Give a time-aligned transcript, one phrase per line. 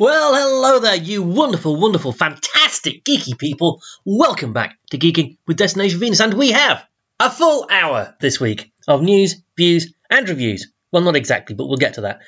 [0.00, 3.82] Well, hello there, you wonderful, wonderful, fantastic, geeky people.
[4.06, 6.82] Welcome back to Geeking with Destination Venus, and we have
[7.20, 10.72] a full hour this week of news, views, and reviews.
[10.90, 12.20] Well, not exactly, but we'll get to that.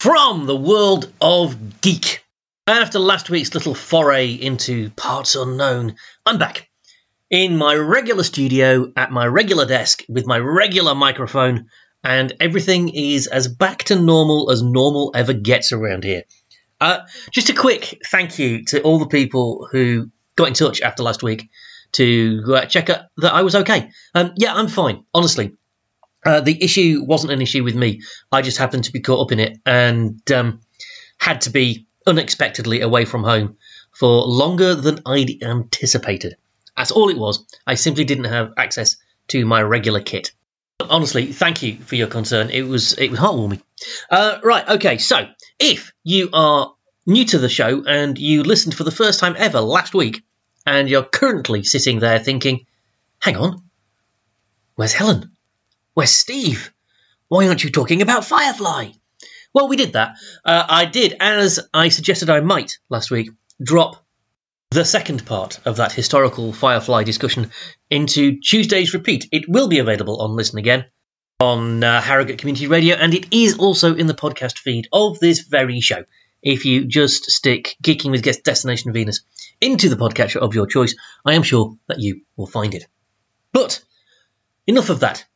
[0.00, 2.24] From the world of geek.
[2.66, 6.66] After last week's little foray into parts unknown, I'm back
[7.28, 11.66] in my regular studio at my regular desk with my regular microphone,
[12.02, 16.22] and everything is as back to normal as normal ever gets around here.
[16.80, 21.02] Uh, just a quick thank you to all the people who got in touch after
[21.02, 21.48] last week
[21.92, 23.90] to uh, check out that I was okay.
[24.14, 25.54] Um, yeah, I'm fine, honestly.
[26.24, 28.02] Uh, the issue wasn't an issue with me.
[28.30, 30.60] I just happened to be caught up in it and um,
[31.18, 33.56] had to be unexpectedly away from home
[33.92, 36.36] for longer than I'd anticipated.
[36.76, 37.44] That's all it was.
[37.66, 38.96] I simply didn't have access
[39.28, 40.32] to my regular kit.
[40.80, 42.50] Honestly, thank you for your concern.
[42.50, 43.62] It was it was heartwarming.
[44.10, 44.98] Uh, right, okay.
[44.98, 45.26] So,
[45.58, 46.74] if you are
[47.06, 50.22] new to the show and you listened for the first time ever last week,
[50.66, 52.66] and you're currently sitting there thinking,
[53.20, 53.62] "Hang on,
[54.74, 55.36] where's Helen?
[55.94, 56.72] Where's Steve?
[57.28, 58.90] Why aren't you talking about Firefly?"
[59.54, 60.16] Well, we did that.
[60.44, 63.30] Uh, I did, as I suggested I might last week,
[63.62, 64.04] drop
[64.70, 67.50] the second part of that historical Firefly discussion
[67.88, 69.28] into Tuesday's repeat.
[69.32, 70.86] It will be available on Listen Again
[71.38, 75.40] on uh, Harrogate Community Radio, and it is also in the podcast feed of this
[75.40, 76.04] very show.
[76.42, 79.20] If you just stick Geeking with Guest Destination Venus
[79.60, 80.94] into the podcatcher of your choice,
[81.26, 82.86] I am sure that you will find it.
[83.52, 83.82] But
[84.66, 85.26] enough of that.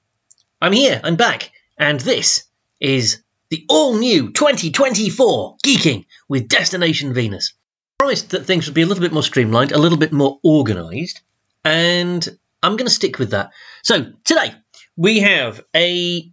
[0.62, 2.44] I'm here, I'm back, and this
[2.80, 7.52] is the all new 2024 Geeking with Destination Venus
[8.00, 10.38] I promised that things would be a little bit more streamlined, a little bit more
[10.42, 11.20] organised,
[11.62, 12.26] and
[12.62, 13.50] I'm going to stick with that.
[13.82, 14.54] So today
[14.96, 16.30] we have a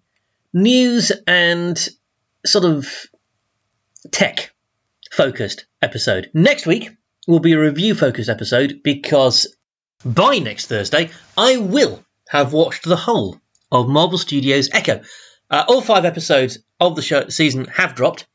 [0.54, 1.90] news and
[2.46, 3.08] sort of
[4.12, 4.52] tech
[5.12, 6.30] focused episode.
[6.34, 6.92] Next week
[7.28, 9.56] will be a review focused episode because
[10.06, 13.40] by next Thursday I will have watched the whole
[13.72, 15.02] of Marvel Studios Echo.
[15.50, 18.28] Uh, all five episodes of the show season have dropped.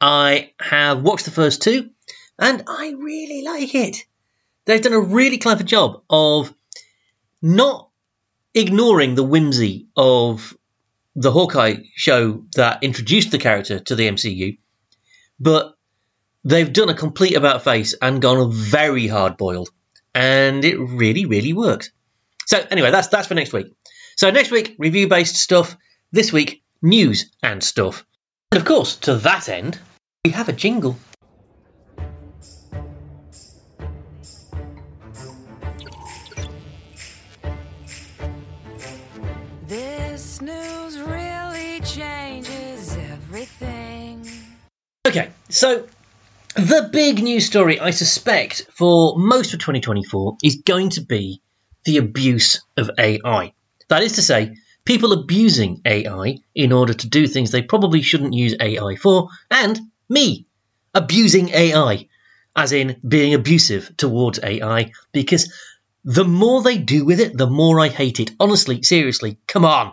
[0.00, 1.90] I have watched the first two
[2.38, 3.98] and I really like it.
[4.64, 6.52] They've done a really clever job of
[7.42, 7.83] not
[8.54, 10.56] ignoring the whimsy of
[11.16, 14.58] the Hawkeye show that introduced the character to the MCU,
[15.38, 15.74] but
[16.44, 19.70] they've done a complete about face and gone very hard boiled,
[20.14, 21.90] and it really, really works.
[22.46, 23.72] So anyway, that's that's for next week.
[24.16, 25.76] So next week, review based stuff.
[26.12, 28.06] This week, news and stuff.
[28.52, 29.78] And of course, to that end,
[30.24, 30.96] we have a jingle.
[45.54, 45.86] So
[46.56, 51.42] the big news story, I suspect, for most of 2024 is going to be
[51.84, 53.52] the abuse of AI.
[53.88, 58.34] That is to say, people abusing AI in order to do things they probably shouldn't
[58.34, 60.46] use AI for, and me
[60.92, 62.08] abusing AI,
[62.56, 65.52] as in being abusive towards AI, because
[66.04, 68.32] the more they do with it, the more I hate it.
[68.40, 69.92] Honestly, seriously, come on.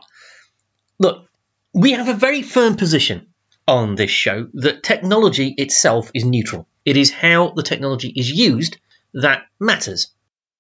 [0.97, 1.27] Look,
[1.73, 3.30] we have a very firm position
[3.67, 6.67] on this show that technology itself is neutral.
[6.85, 8.77] It is how the technology is used
[9.13, 10.11] that matters.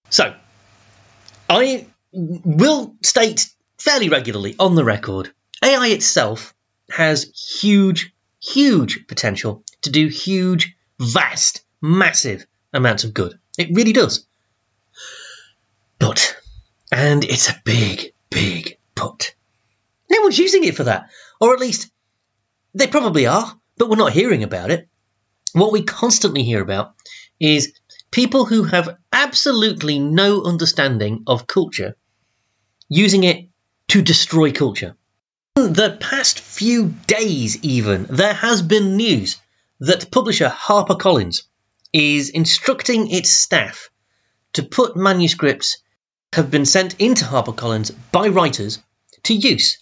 [0.09, 0.35] So,
[1.49, 5.31] I will state fairly regularly on the record
[5.63, 6.53] AI itself
[6.89, 7.31] has
[7.61, 13.37] huge, huge potential to do huge, vast, massive amounts of good.
[13.57, 14.25] It really does.
[15.99, 16.35] But,
[16.91, 19.33] and it's a big, big but,
[20.09, 21.09] no one's using it for that.
[21.39, 21.91] Or at least
[22.73, 24.87] they probably are, but we're not hearing about it.
[25.53, 26.93] What we constantly hear about
[27.39, 27.73] is
[28.11, 31.95] people who have absolutely no understanding of culture
[32.87, 33.49] using it
[33.89, 34.95] to destroy culture.
[35.57, 39.37] In the past few days, even, there has been news
[39.79, 41.43] that publisher HarperCollins
[41.91, 43.89] is instructing its staff
[44.53, 45.77] to put manuscripts
[46.33, 48.79] have been sent into HarperCollins by writers
[49.23, 49.80] to use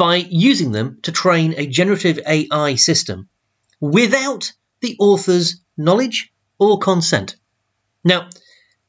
[0.00, 3.28] by using them to train a generative AI system
[3.80, 4.50] without
[4.80, 7.36] the author's knowledge or consent.
[8.02, 8.30] Now,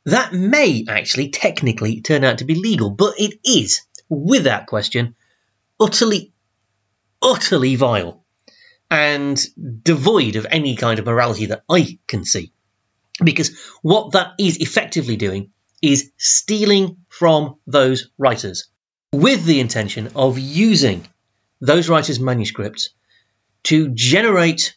[0.06, 5.16] that may actually technically turn out to be legal, but it is, without question,
[5.78, 6.32] utterly,
[7.22, 8.24] utterly vile
[8.90, 9.38] and
[9.84, 12.54] devoid of any kind of morality that I can see.
[13.22, 18.70] Because what that is effectively doing is stealing from those writers
[19.12, 21.08] with the intention of using
[21.60, 22.90] those writers' manuscripts
[23.64, 24.76] to generate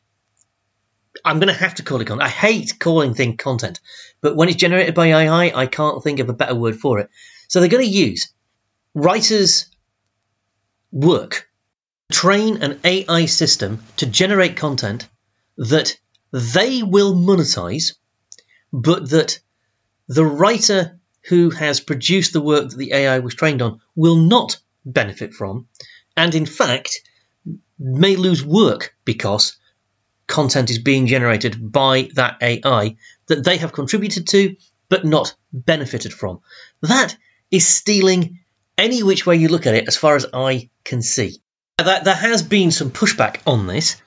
[1.25, 2.27] I'm going to have to call it content.
[2.27, 3.81] I hate calling things content,
[4.21, 7.09] but when it's generated by AI, I can't think of a better word for it.
[7.49, 8.33] So they're going to use
[8.95, 9.67] writers'
[10.91, 11.49] work,
[12.11, 15.09] to train an AI system to generate content
[15.57, 15.97] that
[16.33, 17.95] they will monetize,
[18.73, 19.39] but that
[20.09, 24.59] the writer who has produced the work that the AI was trained on will not
[24.85, 25.69] benefit from,
[26.17, 27.01] and in fact
[27.79, 29.57] may lose work because
[30.27, 34.57] content is being generated by that AI that they have contributed to
[34.89, 36.41] but not benefited from.
[36.83, 37.17] That
[37.51, 38.41] is stealing
[38.77, 41.41] any which way you look at it, as far as I can see.
[41.79, 44.01] That there has been some pushback on this.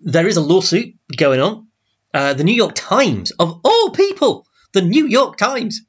[0.00, 1.68] There is a lawsuit going on.
[2.12, 5.82] Uh, the New York Times, of all people, the New York Times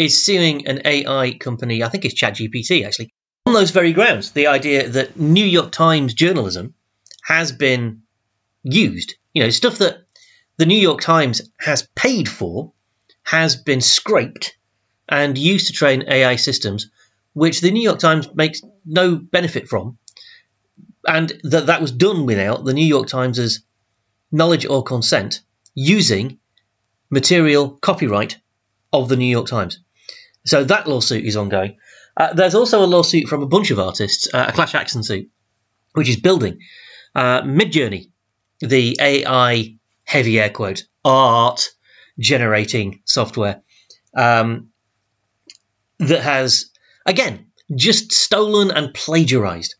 [0.00, 1.82] is suing an AI company.
[1.82, 3.12] I think it's ChatGPT actually
[3.44, 4.30] on those very grounds.
[4.30, 6.72] The idea that New York Times journalism
[7.22, 8.00] has been
[8.62, 9.16] used.
[9.34, 9.98] You know, stuff that
[10.56, 12.72] the New York Times has paid for
[13.22, 14.56] has been scraped
[15.06, 16.90] and used to train AI systems,
[17.34, 19.98] which the New York Times makes no benefit from,
[21.06, 23.60] and that that was done without the New York Times's
[24.32, 25.42] knowledge or consent,
[25.74, 26.38] using
[27.10, 28.38] material copyright
[28.94, 29.80] of the New York Times.
[30.44, 31.76] So that lawsuit is ongoing.
[32.16, 35.30] Uh, there's also a lawsuit from a bunch of artists, uh, a clash action suit,
[35.92, 36.60] which is building
[37.14, 38.10] uh, Midjourney
[38.60, 41.70] the AI heavy air quote art
[42.18, 43.62] generating software
[44.14, 44.68] um,
[45.98, 46.70] that has
[47.06, 49.74] again just stolen and plagiarized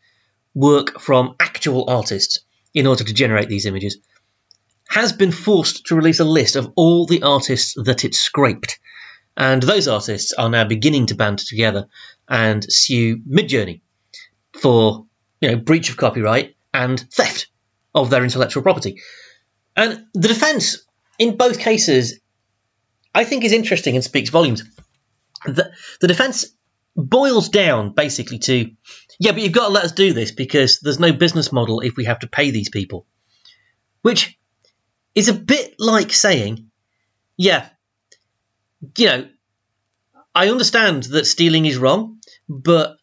[0.55, 2.39] work from actual artists
[2.73, 3.97] in order to generate these images
[4.89, 8.79] has been forced to release a list of all the artists that it scraped
[9.37, 11.87] and those artists are now beginning to band together
[12.27, 13.81] and sue midjourney
[14.53, 15.05] for
[15.39, 17.47] you know breach of copyright and theft
[17.93, 19.01] of their intellectual property.
[19.75, 20.85] And the defence,
[21.19, 22.19] in both cases,
[23.13, 24.63] I think is interesting and speaks volumes.
[25.45, 26.45] The, the defence
[26.95, 28.71] boils down basically to,
[29.19, 31.95] yeah, but you've got to let us do this because there's no business model if
[31.95, 33.05] we have to pay these people.
[34.01, 34.37] Which
[35.15, 36.69] is a bit like saying,
[37.37, 37.69] yeah,
[38.97, 39.29] you know,
[40.33, 42.97] I understand that stealing is wrong, but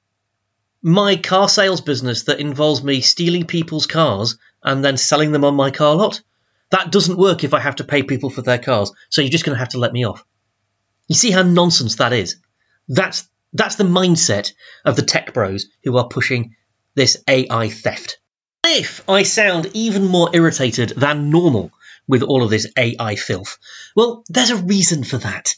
[0.83, 5.55] my car sales business that involves me stealing people's cars and then selling them on
[5.55, 6.23] my car lot.
[6.71, 9.45] That doesn't work if I have to pay people for their cars, so you're just
[9.45, 10.25] going to have to let me off.
[11.07, 12.37] You see how nonsense that is?
[12.89, 14.53] That's that's the mindset
[14.85, 16.57] of the tech bros who are pushing
[16.95, 18.19] this AI theft.
[18.65, 21.71] If I sound even more irritated than normal
[22.07, 23.57] with all of this AI filth,
[23.97, 25.55] well, there's a reason for that.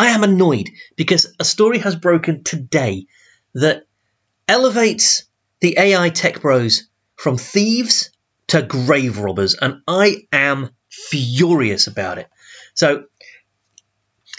[0.00, 3.04] I am annoyed because a story has broken today
[3.52, 3.84] that
[4.48, 5.24] elevates
[5.60, 8.08] the AI tech bros from thieves
[8.46, 12.30] to grave robbers, and I am furious about it.
[12.72, 13.04] So,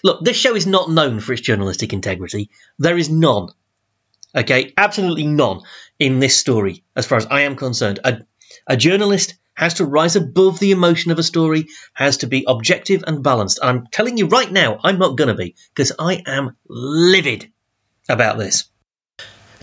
[0.03, 2.49] look, this show is not known for its journalistic integrity.
[2.79, 3.49] There is none.
[4.35, 5.61] Okay, absolutely none
[5.99, 7.99] in this story, as far as I am concerned.
[8.03, 8.21] A,
[8.65, 13.03] a journalist has to rise above the emotion of a story, has to be objective
[13.05, 13.59] and balanced.
[13.61, 17.51] I'm telling you right now, I'm not going to be, because I am livid
[18.09, 18.65] about this.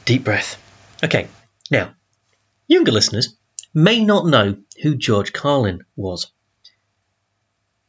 [0.04, 0.56] Deep breath.
[1.02, 1.26] Okay,
[1.72, 1.94] now,
[2.68, 3.34] younger listeners
[3.74, 6.30] may not know who George Carlin was.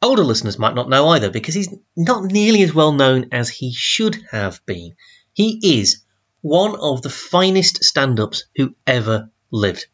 [0.01, 3.71] Older listeners might not know either because he's not nearly as well known as he
[3.71, 4.95] should have been.
[5.33, 6.03] He is
[6.41, 9.85] one of the finest stand ups who ever lived.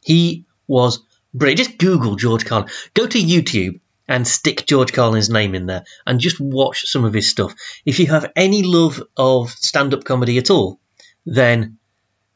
[0.00, 1.00] He was
[1.34, 1.58] brilliant.
[1.58, 2.68] Just Google George Carlin.
[2.94, 7.14] Go to YouTube and stick George Carlin's name in there and just watch some of
[7.14, 7.54] his stuff.
[7.86, 10.80] If you have any love of stand up comedy at all,
[11.24, 11.78] then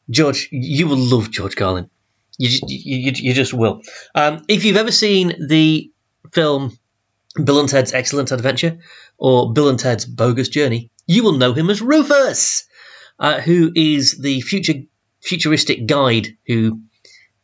[0.09, 1.89] George, you will love George Carlin.
[2.37, 3.81] You, you, you just will.
[4.13, 5.91] Um, if you've ever seen the
[6.31, 6.77] film
[7.41, 8.79] Bill and Ted's Excellent Adventure
[9.17, 12.67] or Bill and Ted's Bogus Journey, you will know him as Rufus,
[13.19, 14.83] uh, who is the future
[15.21, 16.81] futuristic guide who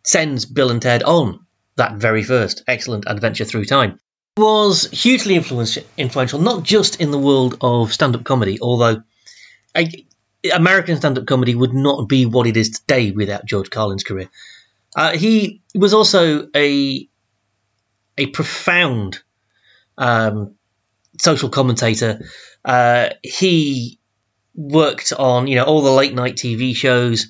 [0.04, 4.00] sends Bill and Ted on that very first excellent adventure through time.
[4.38, 9.04] Was hugely influential, not just in the world of stand-up comedy, although
[10.54, 14.30] American stand-up comedy would not be what it is today without George Carlin's career.
[14.96, 17.08] Uh, he was also a
[18.18, 19.20] a profound
[19.98, 20.56] um,
[21.20, 22.22] social commentator.
[22.64, 24.00] Uh, he
[24.54, 27.28] worked on you know all the late night TV shows.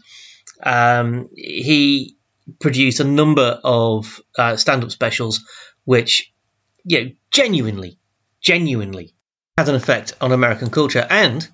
[0.64, 2.18] Um, he
[2.60, 5.44] produced a number of uh, stand-up specials,
[5.86, 6.34] which
[6.84, 7.98] you know genuinely,
[8.42, 9.14] genuinely
[9.58, 11.06] had an effect on American culture.
[11.10, 11.48] And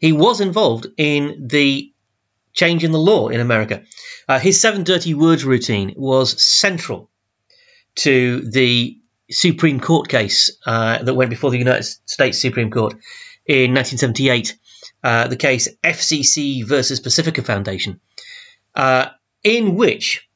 [0.00, 1.92] he was involved in the
[2.52, 3.82] change in the law in America.
[4.28, 7.10] Uh, his seven dirty words routine was central
[7.96, 8.98] to the
[9.30, 12.94] Supreme Court case uh, that went before the United States Supreme Court
[13.46, 14.56] in 1978,
[15.02, 18.00] uh, the case FCC versus Pacifica Foundation,
[18.74, 19.06] uh,
[19.42, 20.28] in which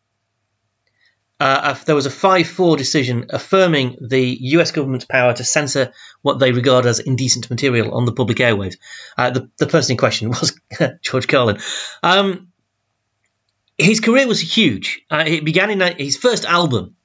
[1.41, 5.93] uh, there was a 5 4 decision affirming the US government's power to censor
[6.23, 8.77] what they regard as indecent material on the public airwaves.
[9.17, 10.59] Uh, the, the, person in question was
[11.03, 11.59] George Carlin.
[12.03, 12.49] Um,
[13.77, 15.03] his career was huge.
[15.09, 16.97] Uh, it began in his first album,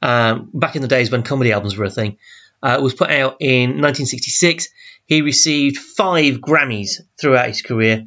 [0.00, 2.18] um, back in the days when comedy albums were a thing,
[2.62, 4.68] uh, was put out in 1966.
[5.06, 8.06] He received five Grammys throughout his career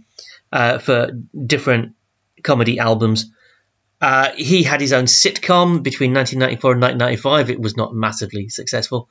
[0.51, 1.11] uh, for
[1.45, 1.95] different
[2.43, 3.29] comedy albums.
[3.99, 7.49] Uh, he had his own sitcom between 1994 and 1995.
[7.49, 9.09] It was not massively successful.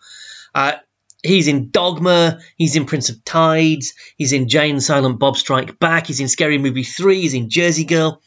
[0.54, 0.74] Uh,
[1.22, 2.38] he's in Dogma.
[2.56, 3.94] He's in Prince of Tides.
[4.16, 6.06] He's in Jay and Silent Bob Strike Back.
[6.06, 7.20] He's in Scary Movie 3.
[7.20, 8.22] He's in Jersey Girl.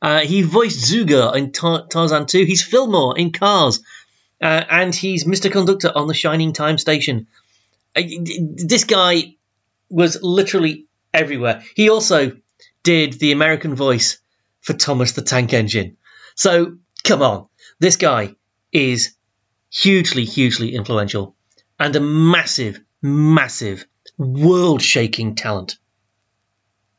[0.00, 2.44] Uh, he voiced Zugor in Tar- Tarzan 2.
[2.44, 3.80] He's Fillmore in Cars.
[4.40, 5.50] Uh, and he's Mr.
[5.50, 7.26] Conductor on the Shining Time Station.
[7.96, 8.02] Uh,
[8.56, 9.34] this guy
[9.88, 11.62] was literally everywhere.
[11.74, 12.32] He also
[12.82, 14.18] did the American voice
[14.60, 15.96] for Thomas the Tank Engine.
[16.34, 17.48] So come on,
[17.78, 18.34] this guy
[18.72, 19.14] is
[19.70, 21.36] hugely, hugely influential
[21.78, 23.86] and a massive, massive,
[24.16, 25.76] world shaking talent.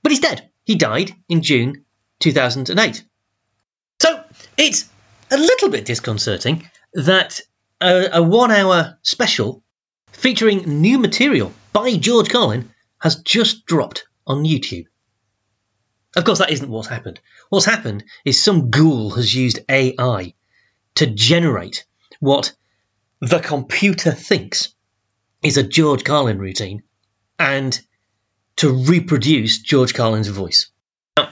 [0.03, 0.49] But he's dead.
[0.65, 1.85] He died in June
[2.19, 3.03] 2008.
[4.01, 4.23] So
[4.57, 4.89] it's
[5.31, 7.39] a little bit disconcerting that
[7.81, 9.63] a, a one hour special
[10.11, 14.85] featuring new material by George Carlin has just dropped on YouTube.
[16.15, 17.19] Of course, that isn't what's happened.
[17.49, 20.33] What's happened is some ghoul has used AI
[20.95, 21.85] to generate
[22.19, 22.53] what
[23.19, 24.73] the computer thinks
[25.43, 26.83] is a George Carlin routine
[27.37, 27.79] and
[28.57, 30.71] to reproduce George Carlin's voice.
[31.17, 31.29] Now,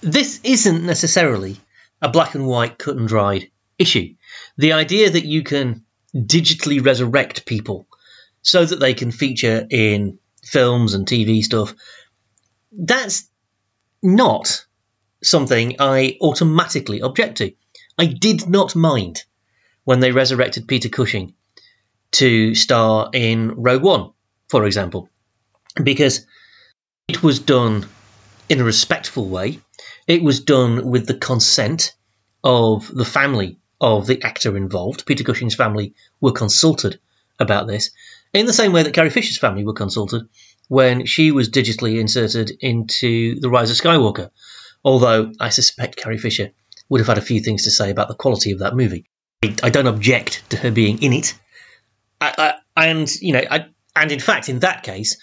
[0.00, 1.60] this isn't necessarily
[2.00, 4.14] a black and white, cut and dried issue.
[4.56, 7.86] The idea that you can digitally resurrect people
[8.42, 11.74] so that they can feature in films and TV stuff
[12.72, 13.28] that's
[14.02, 14.66] not
[15.22, 17.52] something I automatically object to.
[17.98, 19.24] I did not mind
[19.84, 21.34] when they resurrected Peter Cushing
[22.12, 24.12] to star in Rogue One,
[24.48, 25.08] for example,
[25.82, 26.26] because
[27.08, 27.86] it was done
[28.48, 29.60] in a respectful way.
[30.06, 31.94] It was done with the consent
[32.42, 35.06] of the family of the actor involved.
[35.06, 37.00] Peter Cushing's family were consulted
[37.38, 37.90] about this,
[38.32, 40.28] in the same way that Carrie Fisher's family were consulted
[40.72, 44.30] when she was digitally inserted into The Rise of Skywalker.
[44.82, 46.52] Although I suspect Carrie Fisher
[46.88, 49.04] would have had a few things to say about the quality of that movie.
[49.62, 51.34] I don't object to her being in it.
[52.22, 53.42] I, I, and, you know,
[53.94, 55.18] and in fact, in that case,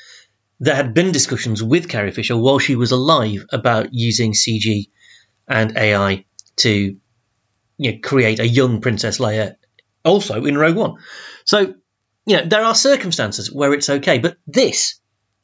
[0.59, 4.91] there had been discussions with Carrie Fisher while she was alive about using CG
[5.47, 6.25] and AI
[6.57, 6.95] to
[7.77, 9.55] you know, create a young Princess Leia
[10.05, 10.97] also in Rogue One.
[11.43, 11.73] So,
[12.27, 14.99] you know, there are circumstances where it's okay, but this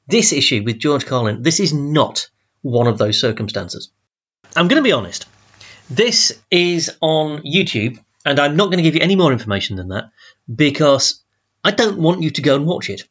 [0.08, 2.30] this issue with George Carlin, this is not
[2.62, 3.90] one of those circumstances.
[4.56, 5.26] I'm going to be honest.
[5.90, 9.90] This is on YouTube, and I'm not going to give you any more information than
[9.90, 10.12] that
[10.54, 11.24] because
[11.64, 13.04] I don't want you to go and watch it.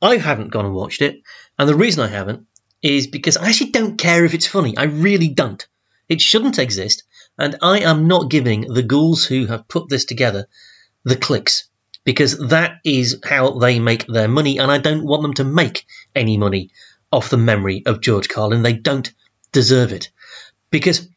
[0.00, 1.22] I haven't gone and watched it,
[1.58, 2.46] and the reason I haven't
[2.82, 4.76] is because I actually don't care if it's funny.
[4.76, 5.66] I really don't.
[6.08, 7.02] It shouldn't exist,
[7.36, 10.46] and I am not giving the ghouls who have put this together
[11.04, 11.68] the clicks
[12.04, 15.84] because that is how they make their money, and I don't want them to make
[16.18, 16.70] any money
[17.12, 18.62] off the memory of George Carlin.
[18.62, 19.12] They don't
[19.52, 20.10] deserve it
[20.70, 21.08] because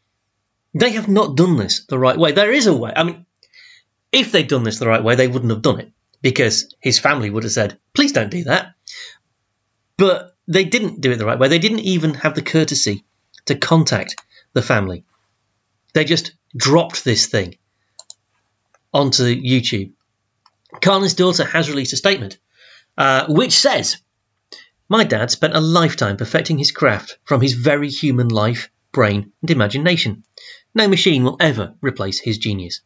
[0.74, 2.32] they have not done this the right way.
[2.32, 2.94] There is a way.
[2.96, 3.26] I mean,
[4.12, 5.92] if they'd done this the right way, they wouldn't have done it
[6.22, 8.74] because his family would have said, please don't do that.
[9.98, 11.48] But they didn't do it the right way.
[11.48, 13.06] They didn't even have the courtesy
[13.46, 14.16] to contact
[14.54, 15.06] the family.
[15.94, 17.58] They just dropped this thing
[18.94, 19.94] onto YouTube
[20.80, 22.38] Carlin's daughter has released a statement
[22.98, 23.98] uh, which says,
[24.92, 29.50] My dad spent a lifetime perfecting his craft from his very human life, brain, and
[29.50, 30.26] imagination.
[30.76, 32.82] No machine will ever replace his genius.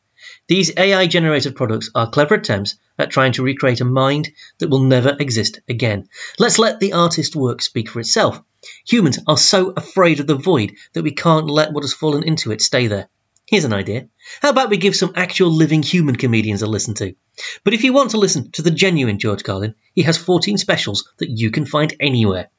[0.48, 4.84] These AI generated products are clever attempts at trying to recreate a mind that will
[4.84, 6.08] never exist again.
[6.38, 8.40] Let's let the artist's work speak for itself.
[8.88, 12.52] Humans are so afraid of the void that we can't let what has fallen into
[12.52, 13.10] it stay there.
[13.48, 14.08] Here's an idea.
[14.42, 17.16] How about we give some actual living human comedians a listen to?
[17.64, 21.12] But if you want to listen to the genuine George Carlin, he has 14 specials
[21.18, 22.50] that you can find anywhere.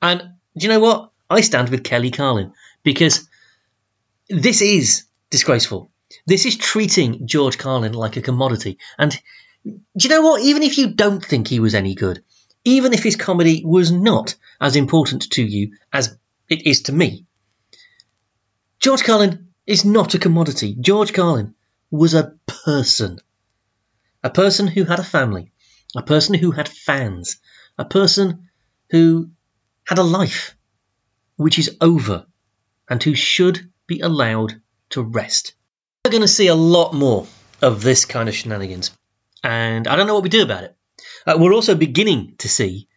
[0.00, 0.20] And
[0.56, 1.10] do you know what?
[1.28, 3.28] I stand with Kelly Carlin because
[4.28, 5.90] this is disgraceful.
[6.26, 8.78] This is treating George Carlin like a commodity.
[8.98, 9.12] And
[9.64, 10.42] do you know what?
[10.42, 12.24] Even if you don't think he was any good,
[12.64, 16.16] even if his comedy was not as important to you as
[16.48, 17.26] it is to me,
[18.80, 20.76] George Carlin is not a commodity.
[20.80, 21.54] George Carlin
[21.90, 23.18] was a person.
[24.22, 25.52] a person who had a family,
[25.96, 27.40] a person who had fans,
[27.78, 28.48] a person
[28.90, 29.30] who
[29.84, 30.56] had a life
[31.36, 32.26] which is over
[32.88, 35.54] and who should be allowed to rest.
[36.04, 37.26] We're going to see a lot more
[37.62, 38.90] of this kind of shenanigans,
[39.42, 40.76] and I don't know what we do about it.
[41.26, 42.88] Uh, we're also beginning to see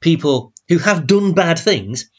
[0.00, 2.10] people who have done bad things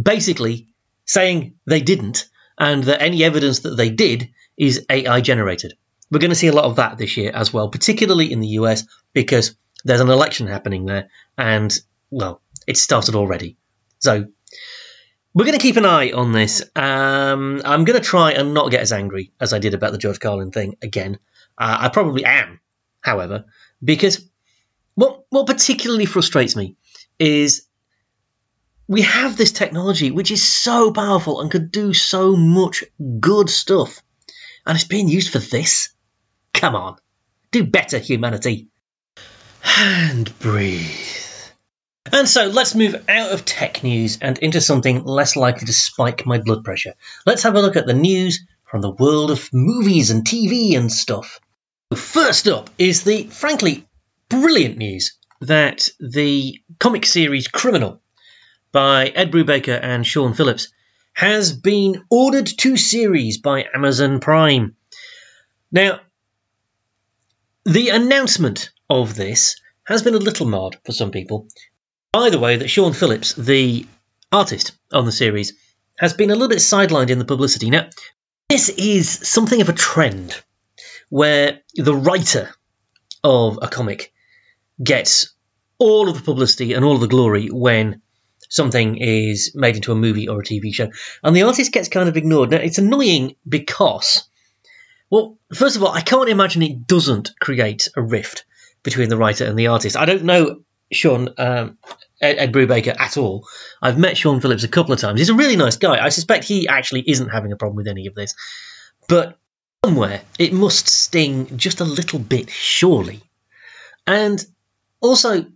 [0.00, 0.68] basically
[1.06, 5.74] saying they didn't and that any evidence that they did is AI generated.
[6.10, 8.48] We're going to see a lot of that this year as well, particularly in the
[8.48, 11.76] US because there's an election happening there and,
[12.10, 13.56] well, it's started already.
[14.00, 14.26] So
[15.34, 16.62] we're going to keep an eye on this.
[16.74, 19.98] Um, I'm going to try and not get as angry as I did about the
[19.98, 21.18] George Carlin thing again.
[21.56, 22.60] Uh, I probably am,
[23.00, 23.44] however,
[23.82, 24.28] because
[24.94, 26.76] what what particularly frustrates me
[27.20, 27.67] is
[28.88, 32.82] we have this technology which is so powerful and could do so much
[33.20, 34.02] good stuff,
[34.66, 35.90] and it's being used for this.
[36.54, 36.96] Come on,
[37.52, 38.68] do better, humanity.
[39.76, 40.88] And breathe.
[42.10, 46.24] And so let's move out of tech news and into something less likely to spike
[46.24, 46.94] my blood pressure.
[47.26, 50.90] Let's have a look at the news from the world of movies and TV and
[50.90, 51.38] stuff.
[51.94, 53.86] First up is the, frankly,
[54.30, 58.00] brilliant news that the comic series Criminal
[58.78, 60.68] by Ed Brubaker and Sean Phillips
[61.12, 64.76] has been ordered to series by Amazon Prime.
[65.72, 65.98] Now,
[67.64, 71.48] the announcement of this has been a little marred for some people
[72.12, 73.84] by the way that Sean Phillips, the
[74.30, 75.54] artist on the series,
[75.98, 77.70] has been a little bit sidelined in the publicity.
[77.70, 77.88] Now,
[78.48, 80.40] this is something of a trend
[81.08, 82.48] where the writer
[83.24, 84.12] of a comic
[84.80, 85.34] gets
[85.78, 88.02] all of the publicity and all of the glory when
[88.48, 90.90] something is made into a movie or a TV show,
[91.22, 92.50] and the artist gets kind of ignored.
[92.50, 94.28] Now, it's annoying because,
[95.10, 98.44] well, first of all, I can't imagine it doesn't create a rift
[98.82, 99.96] between the writer and the artist.
[99.96, 101.78] I don't know Sean um,
[102.20, 103.46] Ed, Ed Brubaker at all.
[103.80, 105.20] I've met Sean Phillips a couple of times.
[105.20, 106.02] He's a really nice guy.
[106.04, 108.34] I suspect he actually isn't having a problem with any of this,
[109.08, 109.38] but
[109.84, 113.22] somewhere it must sting just a little bit, surely.
[114.06, 114.44] And
[115.00, 115.46] also,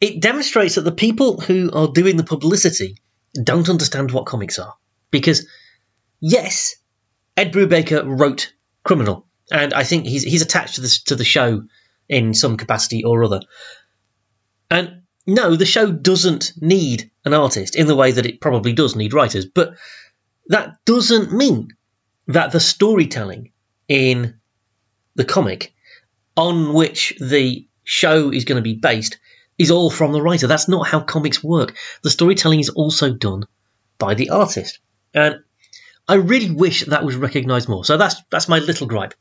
[0.00, 2.98] it demonstrates that the people who are doing the publicity
[3.42, 4.74] don't understand what comics are.
[5.10, 5.46] Because,
[6.20, 6.76] yes,
[7.36, 8.52] Ed Brubaker wrote
[8.84, 11.64] Criminal, and I think he's he's attached to this to the show
[12.08, 13.40] in some capacity or other.
[14.70, 18.96] And no, the show doesn't need an artist in the way that it probably does
[18.96, 19.74] need writers, but
[20.46, 21.68] that doesn't mean
[22.28, 23.52] that the storytelling
[23.88, 24.38] in
[25.14, 25.74] the comic
[26.36, 29.18] on which the show is going to be based
[29.58, 30.46] is all from the writer.
[30.46, 31.76] That's not how comics work.
[32.02, 33.44] The storytelling is also done
[33.98, 34.78] by the artist.
[35.12, 35.40] And
[36.06, 37.84] I really wish that was recognised more.
[37.84, 39.14] So that's that's my little gripe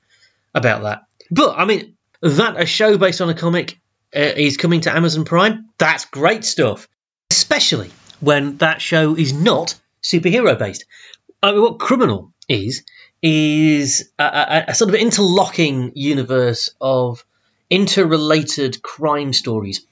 [0.53, 1.03] about that.
[1.31, 3.79] But I mean, that a show based on a comic
[4.15, 6.87] uh, is coming to Amazon Prime, that's great stuff.
[7.31, 10.85] Especially when that show is not superhero based.
[11.43, 12.83] I mean, what Criminal is
[13.21, 17.25] is a, a, a sort of interlocking universe of
[17.69, 19.85] interrelated crime stories.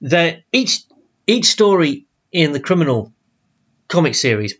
[0.00, 0.82] That each
[1.26, 3.12] each story in the Criminal
[3.88, 4.54] comic series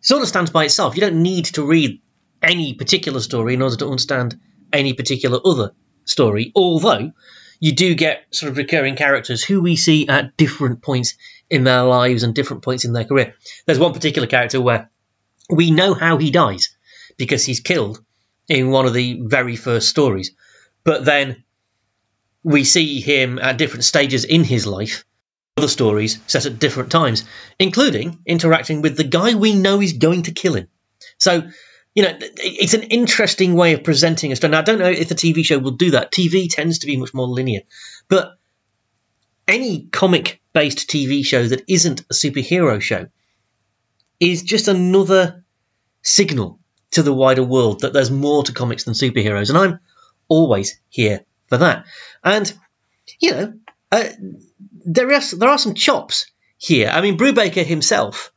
[0.00, 0.94] sort of stands by itself.
[0.94, 2.00] You don't need to read
[2.42, 4.38] any particular story in order to understand
[4.72, 5.72] any particular other
[6.04, 7.12] story, although
[7.60, 11.14] you do get sort of recurring characters who we see at different points
[11.50, 13.34] in their lives and different points in their career.
[13.66, 14.90] There's one particular character where
[15.50, 16.76] we know how he dies
[17.16, 18.00] because he's killed
[18.48, 20.32] in one of the very first stories,
[20.84, 21.42] but then
[22.42, 25.04] we see him at different stages in his life,
[25.56, 27.24] other stories set at different times,
[27.58, 30.68] including interacting with the guy we know is going to kill him.
[31.18, 31.42] So
[31.94, 34.52] you know, it's an interesting way of presenting a story.
[34.52, 36.12] Now, I don't know if the TV show will do that.
[36.12, 37.62] TV tends to be much more linear,
[38.08, 38.38] but
[39.48, 43.08] any comic-based TV show that isn't a superhero show
[44.20, 45.44] is just another
[46.02, 46.60] signal
[46.92, 49.80] to the wider world that there's more to comics than superheroes, and I'm
[50.28, 51.86] always here for that.
[52.24, 52.52] And
[53.20, 53.54] you know,
[53.90, 54.04] uh,
[54.84, 56.90] there are there are some chops here.
[56.92, 58.32] I mean, Brubaker himself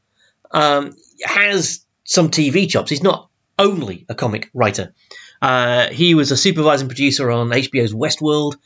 [0.52, 2.89] um, has some TV chops.
[2.89, 4.93] He's not only a comic writer.
[5.41, 8.58] Uh, he was a supervising producer on HBO's Westworld.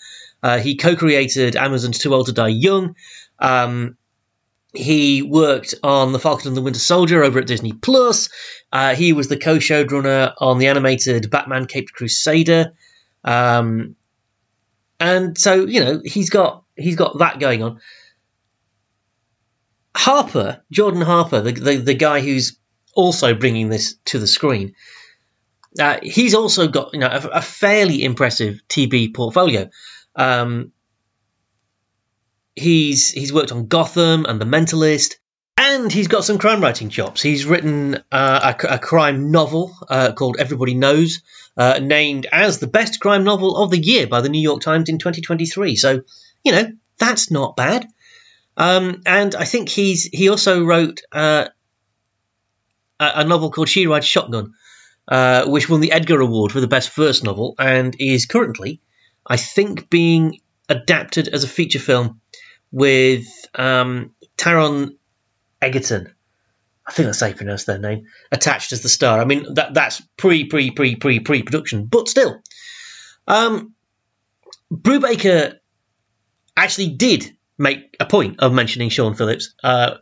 [0.43, 2.95] Uh, he co-created Amazon's Too Old to Die Young.
[3.39, 3.97] Um,
[4.73, 8.29] he worked on The Falcon and the Winter Soldier over at Disney Plus.
[8.71, 12.73] Uh, he was the co-showrunner on the animated Batman Caped Crusader.
[13.23, 13.95] Um,
[14.99, 17.79] and so you know he's got he's got that going on.
[19.95, 22.57] Harper, Jordan Harper, the, the, the guy who's
[22.93, 24.75] also bringing this to the screen,
[25.79, 29.69] Uh, he's also got you know a, a fairly impressive TB portfolio.
[30.15, 30.71] Um,
[32.55, 35.15] he's he's worked on Gotham and The Mentalist,
[35.65, 37.23] and he's got some crime writing chops.
[37.23, 41.21] He's written uh, a, a, crime novel uh, called Everybody Knows,
[41.57, 44.89] uh, named as the best crime novel of the year by the New York Times
[44.89, 45.75] in 2023.
[45.75, 46.01] So
[46.43, 47.87] you know that's not bad.
[48.55, 51.47] Um, and I think he's he also wrote uh,
[52.99, 54.53] a, a, novel called She Rides Shotgun,
[55.07, 58.81] uh, which won the Edgar Award for the best first novel, and is currently,
[59.25, 62.21] I think, being adapted as a feature film
[62.71, 63.25] with
[63.55, 64.95] um, Taron
[65.61, 66.13] Egerton.
[66.87, 68.05] I think that's how you pronounce their name.
[68.31, 69.19] Attached as the star.
[69.19, 72.41] I mean, that that's pre pre pre pre pre production, but still.
[73.27, 73.73] Um,
[74.71, 75.55] Brubaker
[76.55, 79.95] actually did make a point of mentioning Sean Phillips uh,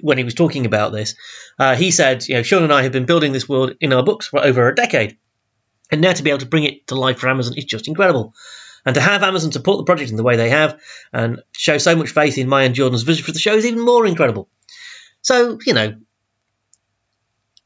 [0.00, 1.14] when he was talking about this.
[1.58, 4.02] Uh, he said, "You know, Sean and I have been building this world in our
[4.02, 5.18] books for over a decade,
[5.90, 8.34] and now to be able to bring it to life for Amazon is just incredible."
[8.86, 10.78] And to have Amazon support the project in the way they have
[11.12, 13.80] and show so much faith in my and Jordan's vision for the show is even
[13.80, 14.48] more incredible.
[15.22, 15.94] So, you know,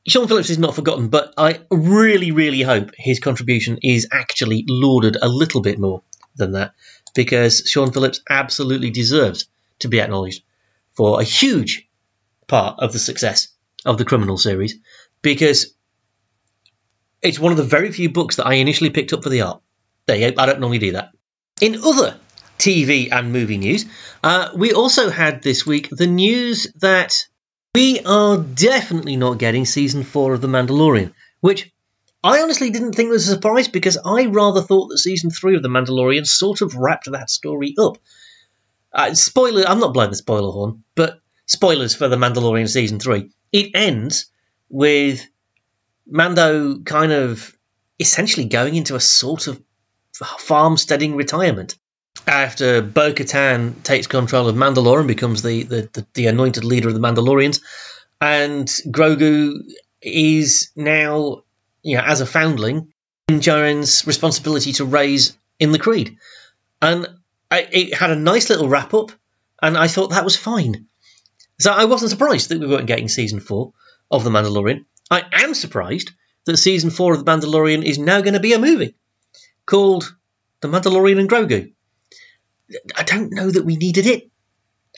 [0.07, 5.17] Sean Phillips is not forgotten, but I really, really hope his contribution is actually lauded
[5.21, 6.03] a little bit more
[6.37, 6.75] than that
[7.15, 9.47] because Sean Phillips absolutely deserves
[9.81, 10.43] to be acknowledged
[10.93, 11.89] for a huge
[12.47, 13.49] part of the success
[13.85, 14.77] of the Criminal series
[15.21, 15.75] because
[17.21, 19.63] it's one of the very few books that I initially picked up for the art.
[20.09, 20.43] There you go.
[20.43, 21.11] I don't normally do that.
[21.61, 22.17] In other
[22.59, 23.85] TV and movie news,
[24.25, 27.15] uh, we also had this week the news that
[27.75, 31.71] we are definitely not getting season four of The Mandalorian, which
[32.25, 35.63] I honestly didn't think was a surprise because I rather thought that season three of
[35.63, 37.99] The Mandalorian sort of wrapped that story up.
[38.91, 43.31] Uh, spoiler, I'm not blowing the spoiler horn, but spoilers for The Mandalorian season three.
[43.53, 44.33] It ends
[44.71, 45.29] with
[46.07, 47.55] Mando kind of
[48.01, 49.63] essentially going into a sort of
[50.25, 51.77] farmsteading retirement.
[52.27, 56.89] After Bo Katan takes control of Mandalore and becomes the, the, the, the anointed leader
[56.89, 57.63] of the Mandalorians,
[58.21, 59.55] and Grogu
[60.03, 61.43] is now,
[61.83, 62.93] you know, as a foundling,
[63.29, 66.17] in Djarin's responsibility to raise in the Creed.
[66.83, 67.07] And
[67.51, 69.13] I, it had a nice little wrap up,
[69.63, 70.87] and I thought that was fine.
[71.59, 73.73] So I wasn't surprised that we weren't getting season four
[74.11, 74.85] of The Mandalorian.
[75.11, 76.13] I am surprised
[76.45, 78.95] that season four of The Mandalorian is now going to be a movie
[79.69, 80.17] called
[80.61, 81.73] The Mandalorian and Grogu.
[82.97, 84.31] I don't know that we needed it.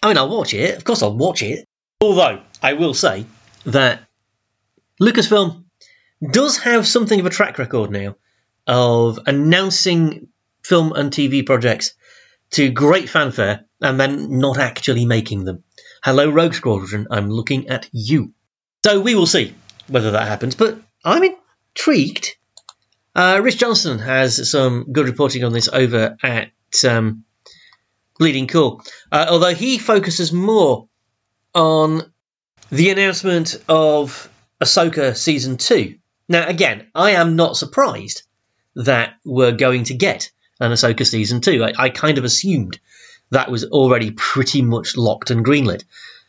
[0.02, 0.76] I mean, I'll watch it.
[0.76, 1.66] Of course, I'll watch it.
[2.00, 3.26] Although, I will say
[3.66, 4.08] that
[5.00, 5.64] Lucasfilm
[6.30, 8.16] does have something of a track record now
[8.66, 10.28] of announcing
[10.62, 11.94] film and TV projects
[12.52, 15.64] to great fanfare and then not actually making them.
[16.02, 18.32] Hello, Rogue Squadron, I'm looking at you.
[18.84, 19.54] So we will see
[19.88, 22.36] whether that happens, but I'm intrigued
[23.14, 26.50] uh, Rich Johnston has some good reporting on this over at
[26.88, 27.24] um,
[28.18, 30.88] Bleeding Cool, uh, although he focuses more
[31.54, 32.12] on
[32.70, 35.96] the announcement of Ahsoka season two.
[36.28, 38.22] Now, again, I am not surprised
[38.76, 41.64] that we're going to get an Ahsoka season two.
[41.64, 42.78] I, I kind of assumed
[43.30, 45.84] that was already pretty much locked and greenlit.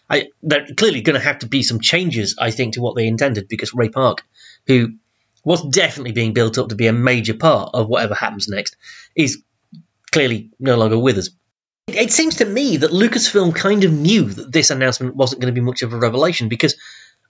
[0.10, 3.08] I, there clearly going to have to be some changes, I think, to what they
[3.08, 4.24] intended because Ray Park,
[4.68, 4.94] who
[5.44, 8.76] what's definitely being built up to be a major part of whatever happens next
[9.16, 9.42] is
[10.12, 11.30] clearly no longer with us.
[11.88, 15.60] It seems to me that Lucasfilm kind of knew that this announcement wasn't going to
[15.60, 16.76] be much of a revelation because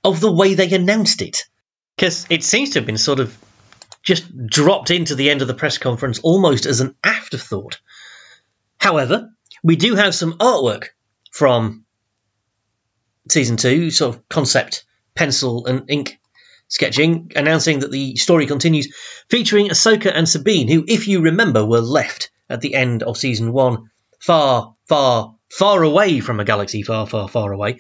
[0.04, 1.46] of the way they announced it.
[1.96, 3.38] Because it seems to have been sort of
[4.04, 7.80] just dropped into the end of the press conference almost as an afterthought.
[8.78, 9.30] However,
[9.64, 10.88] we do have some artwork
[11.32, 11.86] from
[13.30, 16.20] season two, sort of concept pencil and ink
[16.72, 18.96] sketching, announcing that the story continues,
[19.30, 23.52] featuring Ahsoka and Sabine, who, if you remember, were left at the end of season
[23.52, 27.80] one, far, far, far away from a galaxy far, far, far away.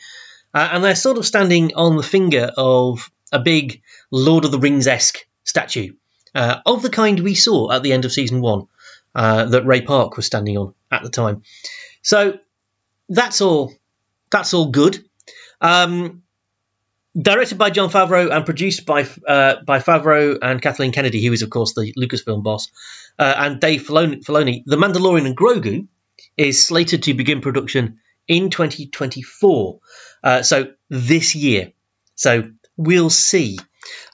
[0.54, 4.60] Uh, and they're sort of standing on the finger of a big Lord of the
[4.60, 5.94] Rings esque statue
[6.36, 8.68] uh, of the kind we saw at the end of season one
[9.16, 11.44] uh, that Ray Park was standing on at the time.
[12.02, 12.40] So
[13.08, 13.74] that's all.
[14.32, 15.04] That's all good.
[15.62, 16.24] Um,
[17.20, 21.42] directed by Jon Favreau and produced by uh, by Favreau and Kathleen Kennedy, who is
[21.42, 22.70] of course the Lucasfilm boss,
[23.20, 24.64] uh, and Dave Filoni, Filoni.
[24.66, 25.88] The Mandalorian and Grogu
[26.38, 29.80] is slated to begin production in 2024,
[30.24, 31.74] uh, so this year.
[32.16, 33.60] So we'll see.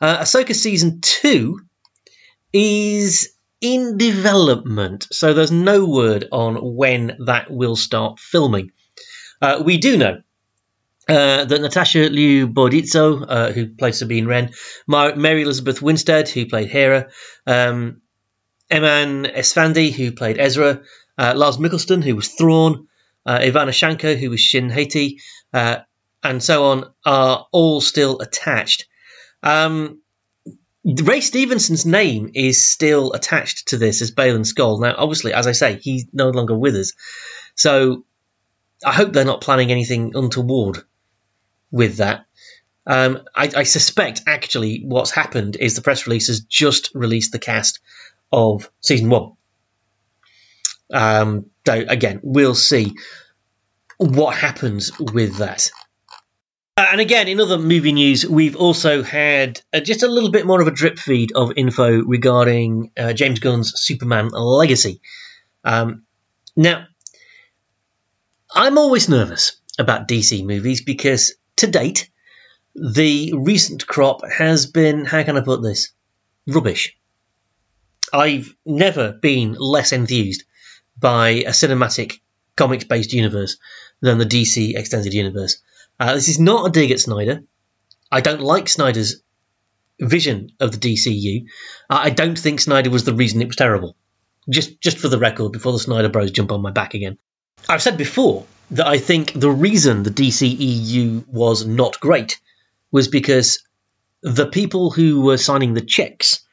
[0.02, 1.60] Uh, Ahsoka season two
[2.54, 8.72] is in development, so there's no word on when that will start filming.
[9.42, 10.22] Uh, we do know
[11.10, 14.52] Uh, that Natasha Liu Bordizzo, uh, who played Sabine Wren,
[14.88, 17.10] Mar- Mary Elizabeth Winstead, who played Hera,
[17.46, 18.02] um,
[18.70, 20.82] Eman Esfandi, who played Ezra,
[21.18, 22.88] uh, Lars Mikkelsen, who was Thrawn,
[23.26, 25.22] uh, Ivana Shanko, who was Shin Hati,
[25.54, 25.78] uh,
[26.24, 28.88] and so on, are all still attached.
[29.42, 30.02] Um,
[30.84, 34.82] Ray Stevenson's name is still attached to this as Baylan Skoll.
[34.82, 36.94] Now, obviously, as I say, he's no longer with us.
[37.56, 38.06] So
[38.86, 40.84] I hope they're not planning anything untoward
[41.72, 42.26] with that.
[42.86, 47.40] Um, I, I, suspect actually what's happened is the press release has just released the
[47.40, 47.82] cast
[48.32, 49.34] of season one.
[50.94, 52.96] Um, so again, we'll see
[53.98, 55.70] what happens with that.
[56.78, 60.46] Uh, and again, in other movie news, we've also had uh, just a little bit
[60.46, 65.02] more of a drip feed of info regarding uh, James Gunn's Superman Legacy.
[65.64, 66.04] Um,
[66.56, 66.86] now,
[68.54, 72.10] I'm always nervous about DC movies because to date,
[72.76, 75.92] the recent crop has been, how can I put this,
[76.48, 76.98] rubbish.
[78.14, 80.46] I've never been less enthused
[80.98, 82.20] by a cinematic
[82.56, 83.58] comics based universe
[84.02, 85.62] than the DC Extended Universe.
[86.00, 87.44] Uh, this is not a dig at Snyder.
[88.12, 89.22] I don't like Snyder's
[90.00, 91.46] vision of the DCU.
[91.90, 93.98] Uh, I don't think Snyder was the reason it was terrible.
[94.50, 97.18] Just, just for the record, before the Snyder Bros jump on my back again.
[97.68, 102.40] I've said before that I think the reason the DCEU was not great
[102.92, 103.64] was because
[104.22, 106.46] the people who were signing the checks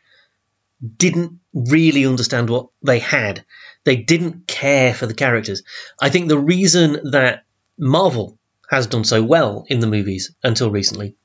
[0.97, 3.45] didn't really understand what they had.
[3.85, 5.63] They didn't care for the characters.
[6.01, 7.45] I think the reason that
[7.79, 8.39] Marvel
[8.71, 11.17] has done so well in the movies until recently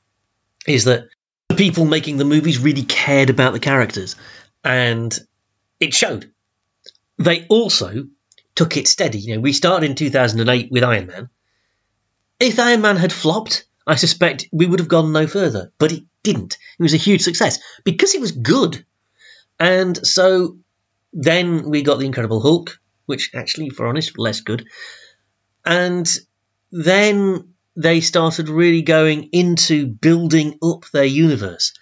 [0.66, 1.08] is that
[1.48, 4.16] the people making the movies really cared about the characters
[4.62, 5.18] and
[5.78, 6.30] it showed.
[7.18, 8.06] They also
[8.54, 9.18] took it steady.
[9.18, 11.30] You know, we started in 2008 with Iron Man.
[12.38, 16.04] If Iron Man had flopped, I suspect we would have gone no further, but it
[16.22, 16.58] didn't.
[16.78, 18.84] It was a huge success because it was good.
[19.58, 20.58] And so
[21.12, 24.66] then we got the Incredible Hulk, which actually, for honest, less good.
[25.64, 26.10] And
[26.70, 31.74] then they started really going into building up their universe.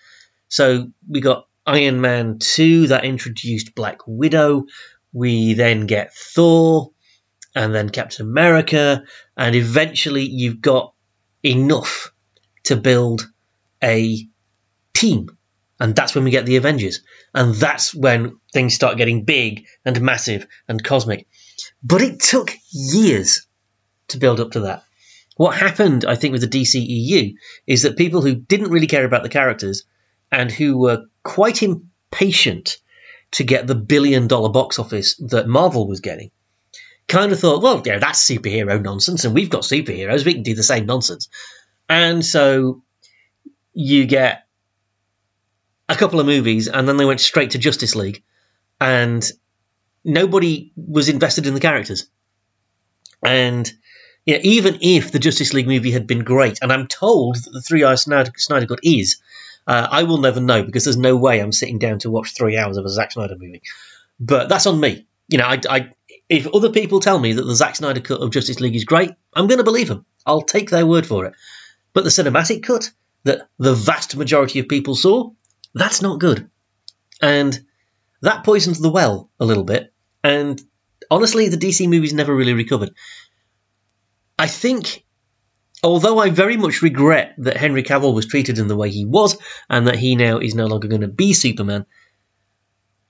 [0.49, 4.65] So we got Iron Man 2 that introduced Black Widow.
[5.19, 6.93] We then get Thor
[7.53, 9.03] and then Captain America.
[9.37, 10.95] And eventually you've got
[11.43, 12.13] enough
[12.65, 13.29] to build
[13.83, 14.29] a
[14.95, 15.37] team.
[15.81, 17.01] And that's when we get the Avengers.
[17.35, 21.27] And that's when things start getting big and massive and cosmic.
[21.83, 23.45] But it took years
[24.09, 24.85] to build up to that.
[25.37, 27.35] What happened, I think, with the DCEU
[27.67, 29.85] is that people who didn't really care about the characters
[30.31, 32.79] and who were quite impatient
[33.33, 36.31] to get the billion dollar box office that Marvel was getting
[37.09, 40.55] kind of thought, well, yeah, that's superhero nonsense, and we've got superheroes, we can do
[40.55, 41.29] the same nonsense.
[41.89, 42.83] And so
[43.73, 44.47] you get
[45.89, 48.23] a couple of movies, and then they went straight to Justice League,
[48.79, 49.29] and
[50.05, 52.09] nobody was invested in the characters.
[53.23, 53.71] And
[54.27, 57.51] you know, even if the Justice League movie had been great, and I'm told that
[57.51, 59.19] the three hour Snyder, Snyder Cut is,
[59.69, 62.57] uh, I will never know because there's no way I'm sitting down to watch three
[62.57, 63.63] hours of a Zack Snyder movie.
[64.19, 65.07] But that's on me.
[65.29, 65.93] You know, I, I
[66.29, 69.11] if other people tell me that the Zack Snyder cut of Justice League is great,
[69.35, 70.07] I'm going to believe them.
[70.25, 71.35] I'll take their word for it.
[71.93, 72.91] But the cinematic cut
[73.25, 75.33] that the vast majority of people saw,
[75.75, 76.51] that's not good.
[77.21, 77.59] And
[78.23, 79.93] that poisons the well a little bit.
[80.25, 80.61] And
[81.11, 82.95] honestly, the DC movies never really recovered.
[84.39, 85.05] I think,
[85.83, 89.39] although I very much regret that Henry Cavill was treated in the way he was
[89.69, 91.87] and that he now is no longer going to be Superman,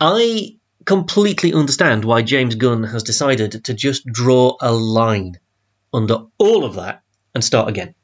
[0.00, 5.38] I completely understand why James Gunn has decided to just draw a line
[5.92, 7.02] under all of that
[7.34, 7.94] and start again.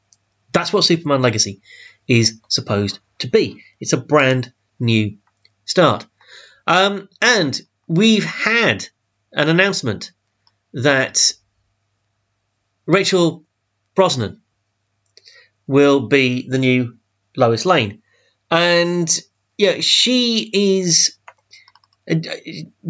[0.51, 1.61] That's what Superman Legacy
[2.07, 3.63] is supposed to be.
[3.79, 5.17] It's a brand new
[5.65, 6.05] start.
[6.67, 8.87] Um, and we've had
[9.31, 10.11] an announcement
[10.73, 11.33] that
[12.85, 13.45] Rachel
[13.95, 14.39] Brosnahan
[15.67, 16.97] will be the new
[17.35, 18.01] Lois Lane.
[18.51, 19.09] And
[19.57, 21.17] yeah, she is
[22.09, 22.15] uh,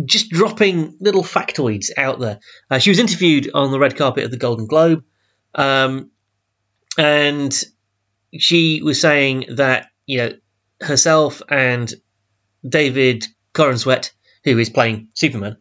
[0.06, 2.40] just dropping little factoids out there.
[2.70, 5.04] Uh, she was interviewed on the red carpet of the Golden Globe,
[5.54, 6.12] um,
[6.98, 7.64] and
[8.38, 10.32] she was saying that you know
[10.82, 11.94] herself and
[12.68, 14.12] David Corenswet,
[14.44, 15.58] who is playing Superman,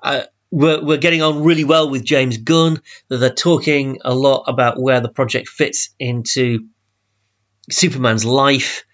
[0.00, 2.80] uh, were, were getting on really well with James Gunn.
[3.08, 6.68] They're talking a lot about where the project fits into
[7.70, 8.84] Superman's life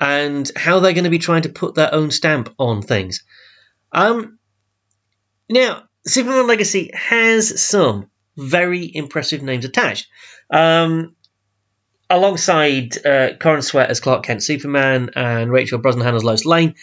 [0.00, 3.24] and how they're going to be trying to put their own stamp on things.
[3.92, 4.38] Um,
[5.48, 10.08] now, Superman Legacy has some very impressive names attached.
[10.50, 11.16] Um,
[12.08, 16.74] alongside uh, Corenswet as Clark Kent Superman and Rachel Brosnahan as Lois Lane,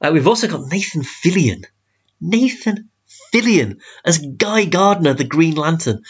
[0.00, 1.64] uh, we've also got Nathan Fillion.
[2.20, 2.90] Nathan
[3.32, 6.02] Fillion as Guy Gardner, the Green Lantern.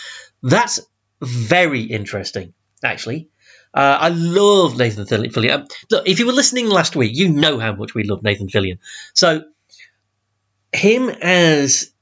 [0.42, 0.80] That's
[1.20, 3.28] very interesting, actually.
[3.74, 5.50] Uh, I love Nathan Fillion.
[5.54, 8.48] Um, look, if you were listening last week, you know how much we love Nathan
[8.48, 8.78] Fillion.
[9.14, 9.44] So,
[10.72, 11.92] him as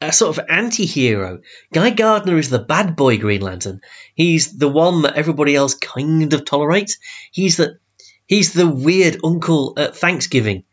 [0.00, 1.40] a sort of anti-hero.
[1.72, 3.80] Guy Gardner is the bad boy Green Lantern.
[4.14, 6.98] He's the one that everybody else kind of tolerates.
[7.32, 7.78] He's the
[8.26, 10.64] he's the weird uncle at Thanksgiving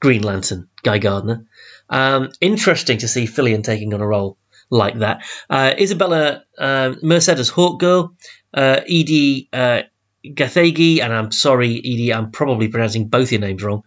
[0.00, 1.46] Green Lantern, Guy Gardner.
[1.88, 4.38] Um, interesting to see Fillion taking on a role
[4.70, 5.24] like that.
[5.48, 8.14] Uh, Isabella uh, Mercedes Hawkgirl,
[8.54, 9.82] uh, Edi uh,
[10.24, 13.84] Gathegi, and I'm sorry, Edie, I'm probably pronouncing both your names wrong,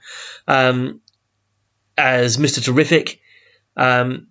[0.48, 1.02] um,
[1.98, 2.64] as Mr.
[2.64, 3.20] Terrific.
[3.76, 4.28] Um,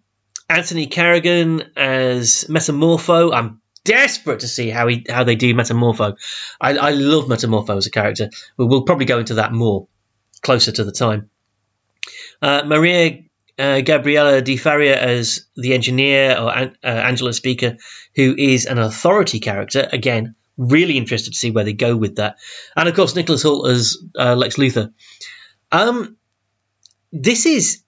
[0.49, 3.35] Anthony Carrigan as Metamorpho.
[3.35, 6.17] I'm desperate to see how he how they do Metamorpho.
[6.61, 8.31] I, I love Metamorpho as a character.
[8.57, 9.89] We'll, we'll probably go into that more
[10.41, 11.31] closer to the time.
[12.41, 13.25] Uh, Maria
[13.59, 17.77] uh, Gabriela Di Faria as the engineer or uh, Angela Spica,
[18.15, 19.89] who is an authority character.
[19.91, 22.37] Again, really interested to see where they go with that.
[22.77, 24.93] And of course, Nicholas Hoult as uh, Lex Luthor.
[25.73, 26.17] Um,
[27.13, 27.83] this is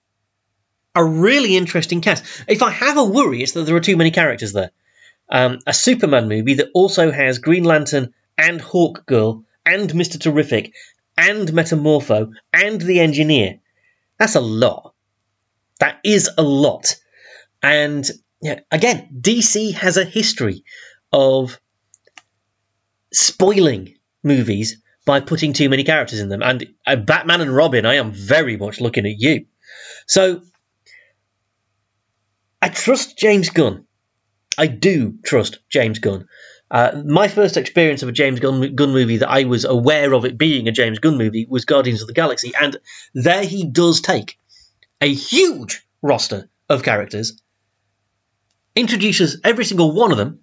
[0.95, 2.23] a really interesting cast.
[2.47, 4.71] If I have a worry, it's that there are too many characters there.
[5.29, 10.19] Um, a Superman movie that also has Green Lantern and Hawk Girl and Mr.
[10.19, 10.73] Terrific
[11.17, 13.59] and Metamorpho and the Engineer.
[14.17, 14.90] That's a lot.
[15.81, 16.95] That is a lot.
[17.63, 18.07] And
[18.39, 20.63] yeah, again, DC has a history
[21.11, 21.59] of
[23.11, 26.43] spoiling movies by putting too many characters in them.
[26.43, 29.47] And uh, Batman and Robin, I am very much looking at you.
[30.05, 30.43] So
[32.61, 33.87] I trust James Gunn.
[34.59, 36.27] I do trust James Gunn.
[36.69, 40.25] Uh, my first experience of a James Gunn, Gunn, movie that I was aware of
[40.25, 42.77] it being a James Gunn movie was Guardians of the Galaxy, and
[43.15, 44.37] there he does take
[45.01, 47.41] a huge roster of characters,
[48.75, 50.39] introduces every single one of them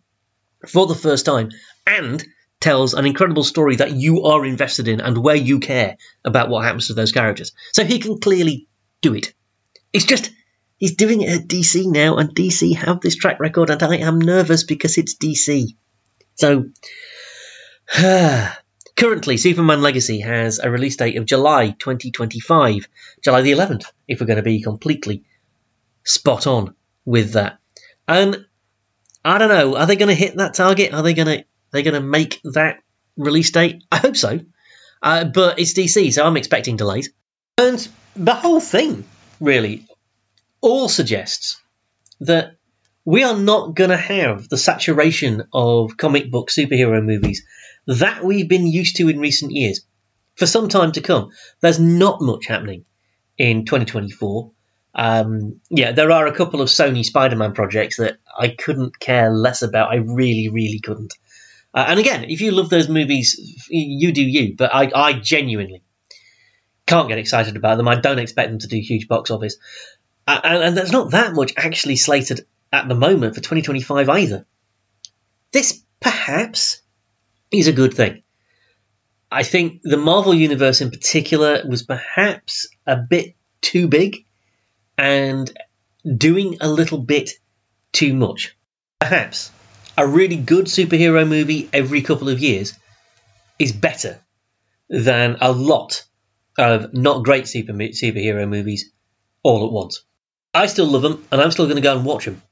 [0.67, 1.51] for the first time,
[1.87, 2.25] and
[2.61, 6.65] tells an incredible story that you are invested in and where you care about what
[6.65, 7.53] happens to those characters.
[7.73, 8.67] So he can clearly
[9.01, 9.33] do it.
[9.93, 10.31] It's just
[10.79, 14.21] He's doing it at DC now, and DC have this track record, and I am
[14.21, 15.75] nervous because it's DC.
[16.37, 16.67] So,
[18.99, 22.89] currently, Superman Legacy has a release date of July 2025,
[23.23, 25.25] July the 11th, if we're going to be completely
[26.05, 27.59] spot on with that.
[28.07, 28.45] And
[29.25, 30.93] I don't know, are they going to hit that target?
[30.93, 32.81] Are they going to they going to make that
[33.17, 33.85] release date?
[33.93, 34.41] I hope so.
[35.01, 37.11] Uh, but it's DC, so I'm expecting delays.
[37.57, 39.05] And the whole thing,
[39.41, 39.87] really,
[40.61, 41.61] all suggests
[42.21, 42.57] that
[43.05, 47.45] we are not going to have the saturation of comic book superhero movies
[47.89, 49.81] that we've been used to in recent years
[50.37, 51.31] for some time to come.
[51.61, 52.85] There's not much happening
[53.37, 54.53] in 2024.
[54.95, 59.31] Um, yeah, there are a couple of Sony Spider Man projects that I couldn't care
[59.31, 59.91] less about.
[59.91, 61.15] I really, really couldn't.
[61.75, 64.55] Uh, and again, if you love those movies, you do you.
[64.57, 65.83] But I, I genuinely
[66.87, 67.89] can't get excited about them.
[67.89, 69.57] I don't expect them to do huge box office
[70.29, 74.47] and, and there's not that much actually slated at the moment for 2025 either.
[75.53, 76.83] This perhaps
[77.51, 78.23] is a good thing.
[79.31, 84.25] I think the Marvel Universe in particular was perhaps a bit too big
[84.97, 85.51] and
[86.17, 87.31] doing a little bit
[87.93, 88.57] too much.
[89.01, 89.51] Perhaps
[89.97, 92.75] a really good superhero movie every couple of years
[93.59, 94.21] is better
[94.89, 96.05] than a lot
[96.57, 98.91] of not great super, superhero movies
[99.43, 100.05] all at once.
[100.55, 102.43] I still love them, and I'm still going to go and watch them.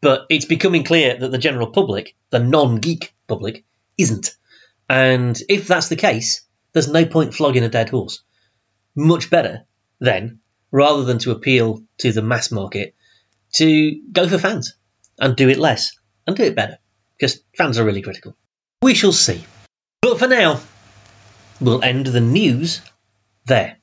[0.00, 3.64] But it's becoming clear that the general public, the non geek public,
[3.98, 4.36] isn't.
[4.88, 8.22] And if that's the case, there's no point flogging a dead horse.
[8.96, 9.66] Much better,
[10.00, 12.94] then, rather than to appeal to the mass market,
[13.54, 14.76] to go for fans
[15.18, 16.78] and do it less and do it better.
[17.18, 18.36] Because fans are really critical.
[18.80, 19.44] We shall see.
[20.00, 20.60] But for now,
[21.60, 22.80] we'll end the news
[23.46, 23.78] there.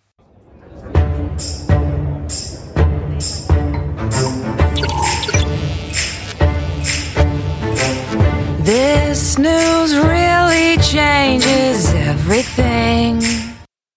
[8.64, 13.22] This news really changes everything.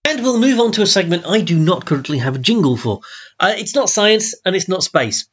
[0.05, 3.01] And we'll move on to a segment I do not currently have a jingle for.
[3.39, 5.29] Uh, it's not science and it's not space.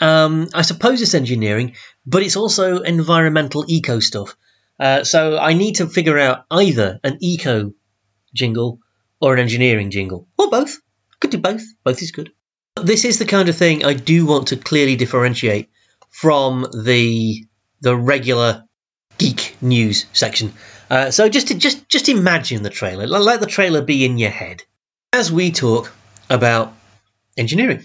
[0.00, 1.74] Um, I suppose it's engineering,
[2.06, 4.36] but it's also environmental eco stuff.
[4.78, 7.74] Uh, so I need to figure out either an eco
[8.34, 8.78] jingle
[9.20, 10.78] or an engineering jingle, or both.
[11.20, 11.62] Could do both.
[11.84, 12.32] Both is good.
[12.82, 15.68] This is the kind of thing I do want to clearly differentiate
[16.08, 17.44] from the
[17.82, 18.64] the regular
[19.20, 20.54] geek news section.
[20.88, 23.06] Uh, so just just just imagine the trailer.
[23.06, 24.62] Let the trailer be in your head
[25.12, 25.92] as we talk
[26.30, 26.72] about
[27.36, 27.84] engineering.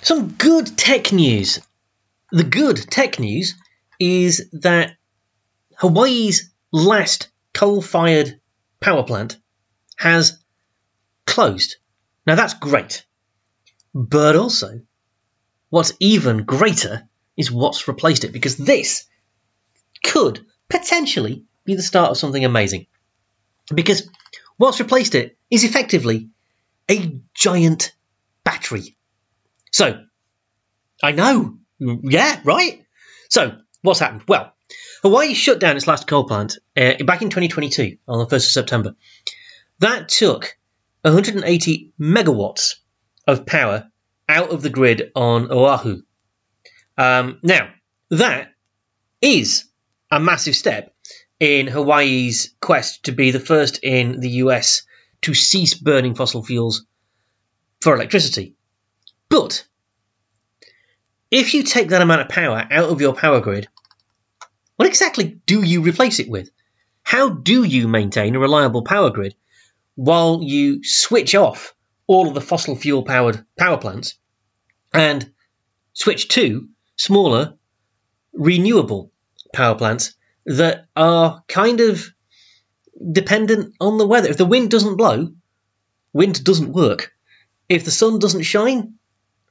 [0.00, 1.60] Some good tech news.
[2.32, 3.54] The good tech news
[3.98, 4.96] is that
[5.76, 8.40] Hawaii's last coal-fired
[8.80, 9.36] power plant
[9.96, 10.38] has
[11.26, 11.76] closed.
[12.26, 13.04] Now that's great.
[13.92, 14.80] But also,
[15.68, 19.04] what's even greater is what's replaced it, because this
[20.04, 22.86] could potentially be the start of something amazing.
[23.72, 24.08] Because
[24.56, 26.28] what's replaced it is effectively
[26.90, 27.92] a giant
[28.44, 28.96] battery.
[29.70, 30.04] So,
[31.02, 32.84] I know, yeah, right?
[33.28, 34.24] So, what's happened?
[34.26, 34.52] Well,
[35.02, 38.52] Hawaii shut down its last coal plant uh, back in 2022 on the 1st of
[38.52, 38.96] September.
[39.78, 40.56] That took
[41.02, 42.76] 180 megawatts
[43.26, 43.90] of power
[44.28, 46.02] out of the grid on Oahu.
[46.98, 47.70] Um, now,
[48.10, 48.52] that
[49.22, 49.64] is
[50.10, 50.94] a massive step
[51.38, 54.82] in Hawaii's quest to be the first in the US
[55.22, 56.84] to cease burning fossil fuels
[57.80, 58.54] for electricity.
[59.28, 59.66] But
[61.30, 63.68] if you take that amount of power out of your power grid,
[64.76, 66.50] what exactly do you replace it with?
[67.02, 69.34] How do you maintain a reliable power grid
[69.94, 71.74] while you switch off
[72.06, 74.18] all of the fossil fuel powered power plants
[74.92, 75.32] and
[75.92, 77.54] switch to smaller
[78.32, 79.12] renewable
[79.52, 80.14] power plants
[80.46, 82.06] that are kind of
[83.12, 84.28] dependent on the weather.
[84.28, 85.32] If the wind doesn't blow,
[86.12, 87.12] wind doesn't work.
[87.68, 88.94] If the sun doesn't shine,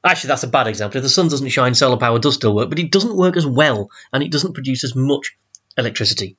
[0.04, 0.98] actually, that's a bad example.
[0.98, 3.46] If the sun doesn't shine, solar power does still work, but it doesn't work as
[3.46, 5.36] well and it doesn't produce as much
[5.76, 6.36] electricity.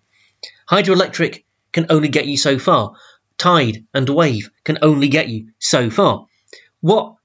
[0.70, 2.94] Hydroelectric can only get you so far.
[3.38, 6.28] Tide and wave can only get you so far.
[6.82, 7.16] What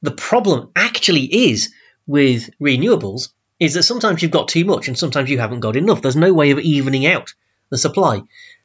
[0.00, 1.72] the problem actually is
[2.06, 3.28] with renewables
[3.62, 6.02] is that sometimes you've got too much and sometimes you haven't got enough.
[6.02, 7.32] There's no way of evening out
[7.70, 8.22] the supply.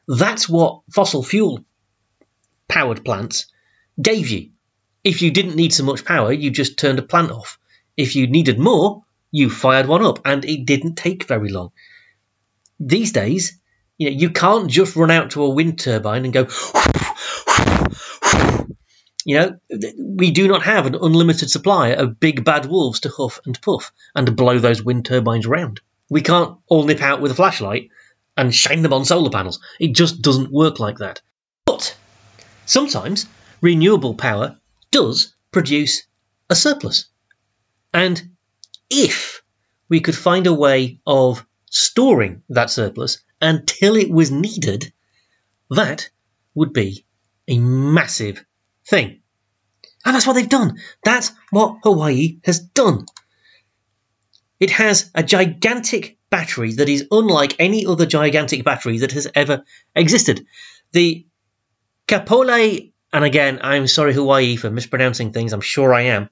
[0.07, 1.63] That's what fossil fuel
[2.67, 3.45] powered plants
[4.01, 4.49] gave you.
[5.03, 7.59] If you didn't need so much power, you just turned a plant off.
[7.95, 11.73] If you needed more, you fired one up, and it didn't take very long.
[12.79, 13.59] These days,
[13.99, 16.47] you know, you can't just run out to a wind turbine and go.
[19.27, 19.59] You know,
[19.97, 23.91] we do not have an unlimited supply of big bad wolves to huff and puff
[24.15, 25.81] and blow those wind turbines around.
[26.09, 27.89] We can't all nip out with a flashlight
[28.37, 29.59] and shine them on solar panels.
[29.81, 31.19] It just doesn't work like that.
[31.65, 31.97] But
[32.65, 33.25] sometimes
[33.59, 34.61] renewable power
[34.91, 36.07] does produce
[36.49, 37.09] a surplus.
[37.93, 38.29] And
[38.89, 39.43] if
[39.89, 44.93] we could find a way of storing that surplus until it was needed,
[45.69, 46.09] that
[46.55, 47.03] would be
[47.49, 48.45] a massive
[48.89, 49.21] thing.
[50.05, 50.77] And that's what they've done.
[51.03, 53.05] That's what Hawaii has done.
[54.59, 59.63] It has a gigantic battery that is unlike any other gigantic battery that has ever
[59.95, 60.45] existed.
[60.93, 61.27] The
[62.07, 66.29] Kapolei, and again, I'm sorry, Hawaii, for mispronouncing things, I'm sure I am.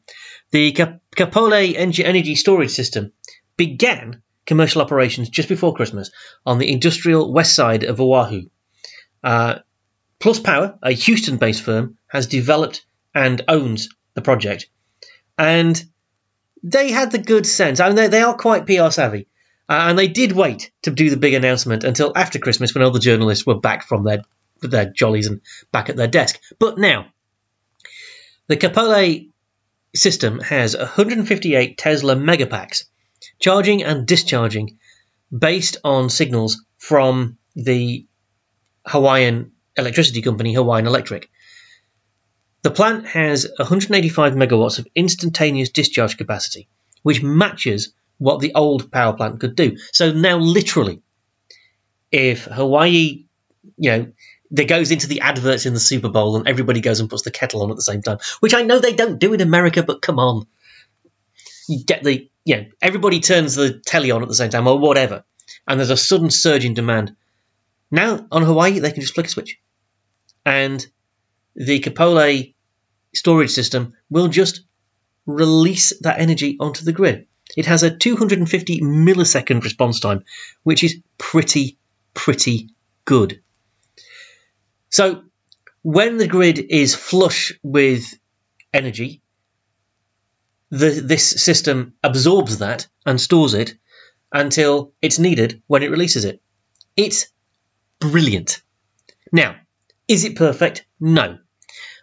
[0.52, 3.12] The Kapolei energy storage system
[3.58, 6.12] began commercial operations just before Christmas
[6.46, 8.44] on the industrial west side of Oahu.
[9.24, 9.60] Uh,
[10.26, 14.68] Plus Power, a Houston based firm, has developed and owns the project.
[15.38, 15.80] And
[16.64, 17.80] they had the good sense.
[17.80, 19.28] I mean, they, they are quite PR savvy.
[19.70, 22.90] Uh, and they did wait to do the big announcement until after Christmas when all
[22.90, 24.24] the journalists were back from their,
[24.64, 26.42] their jollies and back at their desk.
[26.58, 27.06] But now,
[28.48, 29.30] the Kapolei
[29.94, 32.86] system has 158 Tesla megapacks,
[33.38, 34.80] charging and discharging
[35.32, 38.08] based on signals from the
[38.88, 41.30] Hawaiian electricity company Hawaiian Electric.
[42.66, 46.68] The plant has 185 megawatts of instantaneous discharge capacity,
[47.04, 49.78] which matches what the old power plant could do.
[49.92, 51.02] So now, literally,
[52.12, 53.26] if Hawaii,
[53.78, 54.12] you know,
[54.52, 57.32] there goes into the adverts in the Super Bowl and everybody goes and puts the
[57.32, 60.02] kettle on at the same time, which I know they don't do in America, but
[60.02, 60.48] come on.
[61.68, 64.80] You get the, you know, everybody turns the telly on at the same time or
[64.80, 65.24] whatever,
[65.68, 67.16] and there's a sudden surge in demand.
[67.92, 69.60] Now, on Hawaii, they can just flick a switch
[70.46, 70.86] and
[71.56, 72.54] the Kapolei
[73.14, 74.62] storage system will just
[75.26, 77.28] release that energy onto the grid.
[77.56, 80.24] It has a 250 millisecond response time,
[80.64, 81.78] which is pretty,
[82.14, 82.70] pretty
[83.06, 83.42] good.
[84.90, 85.24] So,
[85.82, 88.14] when the grid is flush with
[88.74, 89.22] energy,
[90.72, 93.76] the, this system absorbs that and stores it
[94.32, 96.42] until it's needed when it releases it.
[96.98, 97.28] It's
[98.00, 98.62] brilliant.
[99.32, 99.56] Now,
[100.08, 100.86] is it perfect?
[101.00, 101.38] No.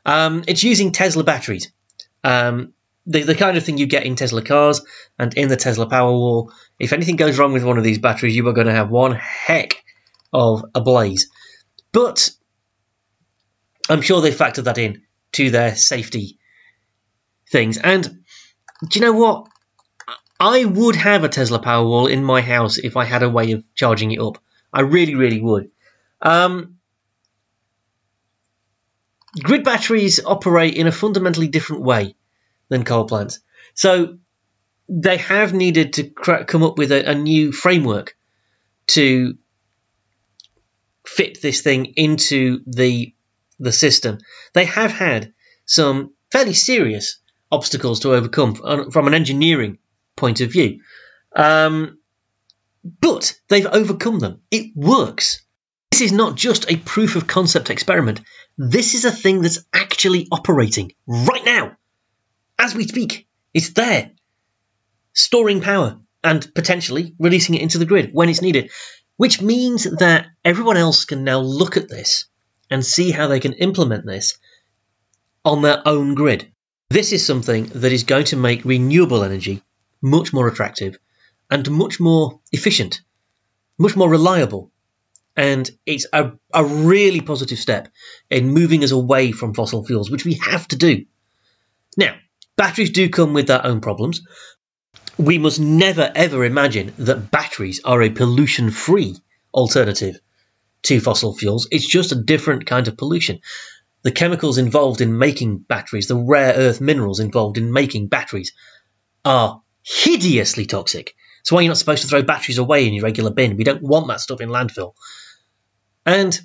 [0.05, 1.73] Um, it's using Tesla batteries.
[2.25, 2.73] Um,
[3.07, 4.81] the, the kind of thing you get in Tesla cars
[5.19, 6.51] and in the Tesla Powerwall.
[6.79, 9.13] If anything goes wrong with one of these batteries, you are going to have one
[9.13, 9.83] heck
[10.33, 11.31] of a blaze.
[11.93, 12.31] But
[13.89, 16.39] I'm sure they factored that in to their safety
[17.51, 17.79] things.
[17.79, 18.05] And
[18.89, 19.49] do you know what?
[20.41, 23.65] I would have a Tesla Powerwall in my house if I had a way of
[23.75, 24.39] charging it up.
[24.73, 25.71] I really, really would.
[26.21, 26.79] Um,
[29.41, 32.17] grid batteries operate in a fundamentally different way
[32.69, 33.41] than coal plants.
[33.75, 34.19] So
[34.89, 38.17] they have needed to cra- come up with a, a new framework
[38.89, 39.37] to
[41.07, 43.15] fit this thing into the
[43.59, 44.19] the system.
[44.55, 45.33] They have had
[45.67, 47.19] some fairly serious
[47.51, 48.55] obstacles to overcome
[48.91, 49.79] from an engineering
[50.17, 50.81] point of view.
[51.35, 51.99] Um,
[53.01, 54.41] but they've overcome them.
[54.51, 55.43] It works.
[55.93, 58.23] This is not just a proof of concept experiment.
[58.57, 61.77] This is a thing that's actually operating right now.
[62.59, 64.13] As we speak, it's there,
[65.13, 68.71] storing power and potentially releasing it into the grid when it's needed,
[69.19, 72.25] which means that everyone else can now look at this
[72.71, 74.39] and see how they can implement this
[75.45, 76.51] on their own grid.
[76.89, 79.63] This is something that is going to make renewable energy
[80.01, 80.97] much more attractive
[81.51, 83.03] and much more efficient,
[83.77, 84.72] much more reliable.
[85.37, 87.89] And it's a, a really positive step
[88.31, 91.07] in moving us away from fossil fuels, which we have to do.
[91.97, 92.17] Now,
[92.57, 94.23] batteries do come with their own problems.
[95.19, 99.17] We must never ever imagine that batteries are a pollution free
[99.55, 100.21] alternative
[100.83, 101.69] to fossil fuels.
[101.71, 103.41] It's just a different kind of pollution.
[104.03, 108.53] The chemicals involved in making batteries, the rare earth minerals involved in making batteries,
[109.25, 111.15] are hideously toxic.
[111.41, 113.57] That's why you're not supposed to throw batteries away in your regular bin.
[113.57, 114.95] We don't want that stuff in landfill.
[116.05, 116.39] And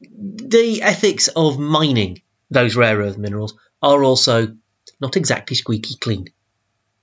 [0.00, 4.56] the ethics of mining those rare earth minerals are also
[5.00, 6.28] not exactly squeaky clean.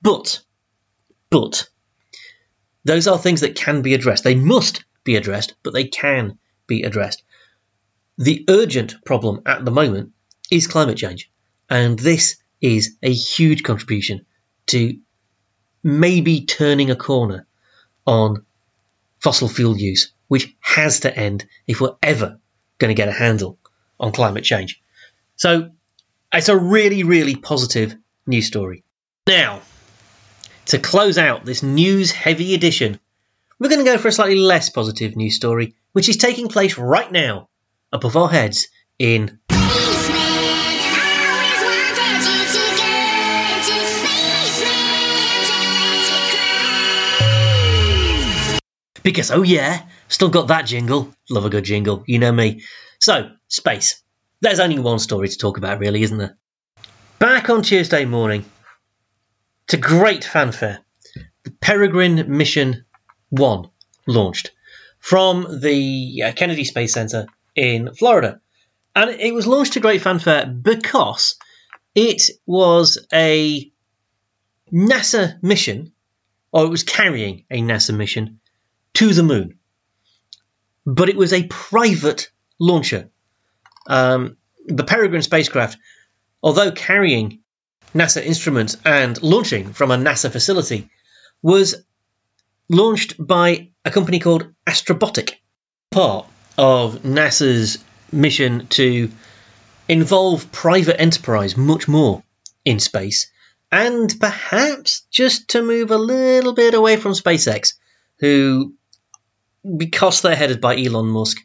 [0.02, 0.42] But,
[1.30, 1.68] but,
[2.84, 4.24] those are things that can be addressed.
[4.24, 6.38] They must be addressed, but they can
[6.68, 7.24] be addressed.
[8.18, 10.12] The urgent problem at the moment
[10.52, 11.32] is climate change.
[11.70, 14.26] And this is a huge contribution
[14.68, 15.00] to
[15.84, 17.46] maybe turning a corner
[18.06, 18.46] on
[19.20, 22.40] fossil fuel use, which has to end if we're ever
[22.78, 23.58] going to get a handle
[24.00, 24.82] on climate change.
[25.36, 25.72] So
[26.34, 27.96] it's a really, really positive
[28.26, 28.84] news story.
[29.28, 29.62] Now,
[30.68, 33.00] to close out this news heavy edition,
[33.60, 36.78] we're going to go for a slightly less positive news story, which is taking place
[36.78, 37.50] right now
[37.92, 38.68] above our heads
[39.00, 39.40] in
[49.04, 51.14] Because, oh yeah, still got that jingle.
[51.30, 52.62] Love a good jingle, you know me.
[53.00, 54.02] So, space.
[54.42, 56.38] There's only one story to talk about, really, isn't there?
[57.20, 58.46] Back on Tuesday morning,
[59.68, 60.80] to great fanfare,
[61.44, 62.86] the Peregrine Mission
[63.30, 63.70] 1
[64.08, 64.52] launched
[65.00, 68.40] from the uh, Kennedy Space Center in Florida.
[68.96, 71.36] And it was launched to great fanfare because
[71.96, 73.72] it was a
[74.72, 75.94] NASA mission,
[76.52, 78.40] or it was carrying a NASA mission
[78.94, 79.60] to the moon.
[80.86, 82.30] But it was a private
[82.60, 83.10] launcher.
[83.88, 85.78] Um, the Peregrine spacecraft,
[86.42, 87.40] although carrying
[87.94, 90.90] NASA instruments and launching from a NASA facility,
[91.42, 91.76] was
[92.70, 95.36] launched by a company called Astrobotic,
[95.92, 96.28] part
[96.58, 99.12] of NASA's mission to
[99.88, 102.24] involve private enterprise much more
[102.64, 103.32] in space,
[103.72, 107.74] and perhaps just to move a little bit away from SpaceX,
[108.20, 108.74] who
[109.78, 111.38] because they're headed by Elon Musk,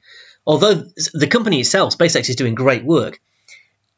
[0.46, 0.74] although
[1.14, 3.20] the company itself, SpaceX, is doing great work,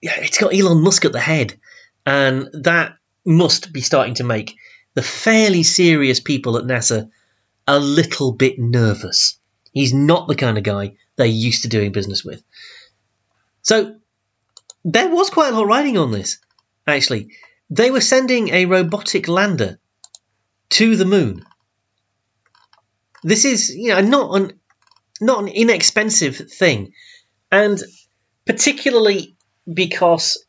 [0.03, 1.59] it's got Elon Musk at the head,
[2.07, 4.57] and that must be starting to make
[4.95, 7.11] the fairly serious people at NASA
[7.67, 9.39] a little bit nervous.
[9.73, 12.43] He's not the kind of guy they're used to doing business with.
[13.63, 13.97] So
[14.85, 16.39] there was quite a lot riding on this,
[16.87, 17.31] actually.
[17.69, 19.79] They were sending a robotic lander
[20.71, 21.45] to the moon
[23.23, 24.61] this is you know not an
[25.21, 26.93] not an inexpensive thing,
[27.51, 27.81] and
[28.47, 29.37] particularly
[29.73, 30.45] because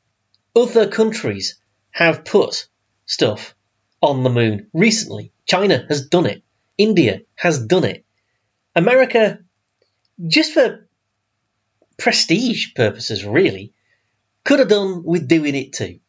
[0.55, 1.59] other countries
[1.91, 2.67] have put
[3.05, 3.53] stuff
[4.01, 5.31] on the moon recently.
[5.45, 6.43] China has done it.
[6.77, 8.05] India has done it.
[8.75, 9.39] America,
[10.25, 10.87] just for
[11.97, 13.73] prestige purposes, really,
[14.45, 15.99] could have done with doing it too.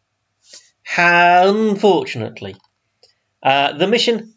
[0.97, 2.57] Unfortunately,
[3.43, 4.35] uh, the mission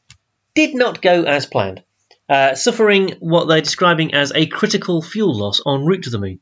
[0.56, 1.84] did not go as planned
[2.30, 6.40] uh, suffering what they're describing as a critical fuel loss en route to the moon.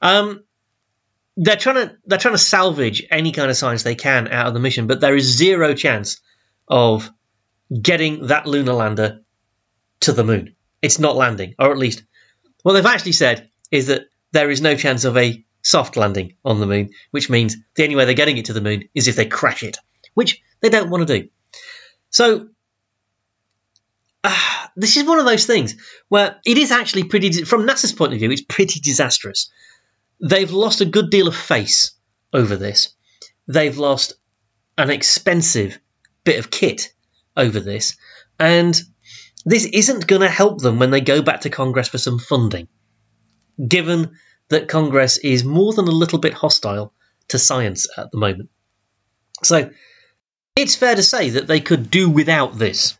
[0.00, 0.44] Um,
[1.36, 4.54] they're trying to they're trying to salvage any kind of science they can out of
[4.54, 6.20] the mission, but there is zero chance
[6.68, 7.10] of
[7.80, 9.20] getting that lunar lander
[10.00, 10.54] to the moon.
[10.82, 12.04] It's not landing, or at least
[12.62, 14.02] What they've actually said is that
[14.32, 17.96] there is no chance of a soft landing on the moon, which means the only
[17.96, 19.78] way they're getting it to the moon is if they crash it,
[20.14, 21.28] which they don't want to do.
[22.10, 22.48] So,
[24.24, 25.76] uh, this is one of those things
[26.08, 29.52] where it is actually pretty, from NASA's point of view, it's pretty disastrous.
[30.20, 31.92] They've lost a good deal of face
[32.32, 32.94] over this.
[33.46, 34.14] They've lost
[34.78, 35.78] an expensive
[36.24, 36.92] bit of kit
[37.36, 37.96] over this,
[38.40, 38.80] and
[39.44, 42.68] this isn't going to help them when they go back to Congress for some funding,
[43.68, 44.12] given
[44.48, 46.94] that Congress is more than a little bit hostile
[47.28, 48.48] to science at the moment.
[49.42, 49.70] So
[50.56, 52.96] it's fair to say that they could do without this.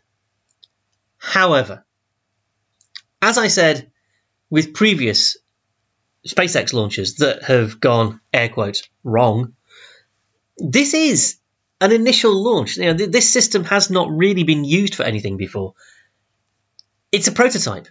[1.25, 1.83] However,
[3.19, 3.91] as I said
[4.51, 5.37] with previous
[6.25, 9.55] SpaceX launches that have gone, air quotes, wrong,
[10.57, 11.37] this is
[11.81, 12.77] an initial launch.
[12.77, 15.73] You know, this system has not really been used for anything before.
[17.11, 17.87] It's a prototype.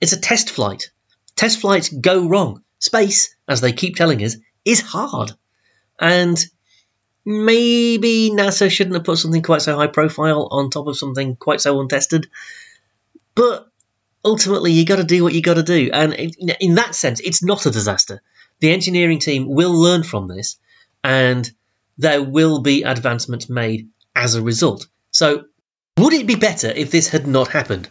[0.00, 0.92] It's a test flight.
[1.34, 2.62] Test flights go wrong.
[2.78, 5.32] Space, as they keep telling us, is hard.
[5.98, 6.38] And
[7.24, 11.60] maybe NASA shouldn't have put something quite so high profile on top of something quite
[11.60, 12.28] so untested.
[13.34, 13.68] But
[14.24, 15.90] ultimately, you got to do what you got to do.
[15.92, 18.22] And in that sense, it's not a disaster.
[18.60, 20.58] The engineering team will learn from this,
[21.02, 21.50] and
[21.98, 24.86] there will be advancements made as a result.
[25.10, 25.44] So,
[25.98, 27.90] would it be better if this had not happened?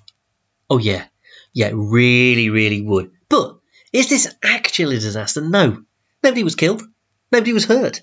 [0.70, 1.06] Oh, yeah.
[1.54, 3.12] Yeah, really, really would.
[3.28, 3.58] But
[3.92, 5.42] is this actually a disaster?
[5.42, 5.84] No.
[6.24, 6.82] Nobody was killed.
[7.32, 8.02] Nobody was hurt.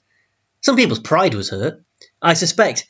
[0.61, 1.83] Some people's pride was hurt.
[2.21, 2.87] I suspect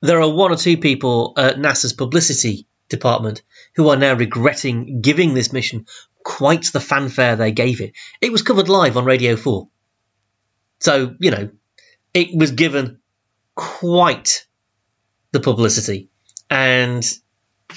[0.00, 3.42] there are one or two people at NASA's publicity department
[3.74, 5.86] who are now regretting giving this mission
[6.22, 7.92] quite the fanfare they gave it.
[8.20, 9.68] It was covered live on Radio 4.
[10.80, 11.50] So, you know,
[12.12, 13.00] it was given
[13.54, 14.46] quite
[15.32, 16.10] the publicity.
[16.50, 17.04] And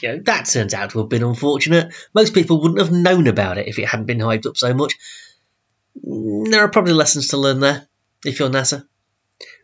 [0.02, 1.94] you know, that turns out to have been unfortunate.
[2.14, 4.96] Most people wouldn't have known about it if it hadn't been hyped up so much.
[6.04, 7.88] There are probably lessons to learn there
[8.26, 8.88] if you're NASA.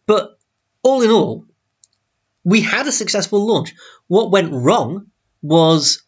[0.05, 0.37] But
[0.81, 1.45] all in all,
[2.43, 3.73] we had a successful launch.
[4.07, 5.07] What went wrong
[5.41, 6.03] was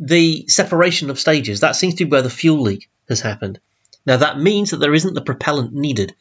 [0.00, 1.60] the separation of stages.
[1.60, 3.60] That seems to be where the fuel leak has happened.
[4.06, 6.14] Now that means that there isn't the propellant needed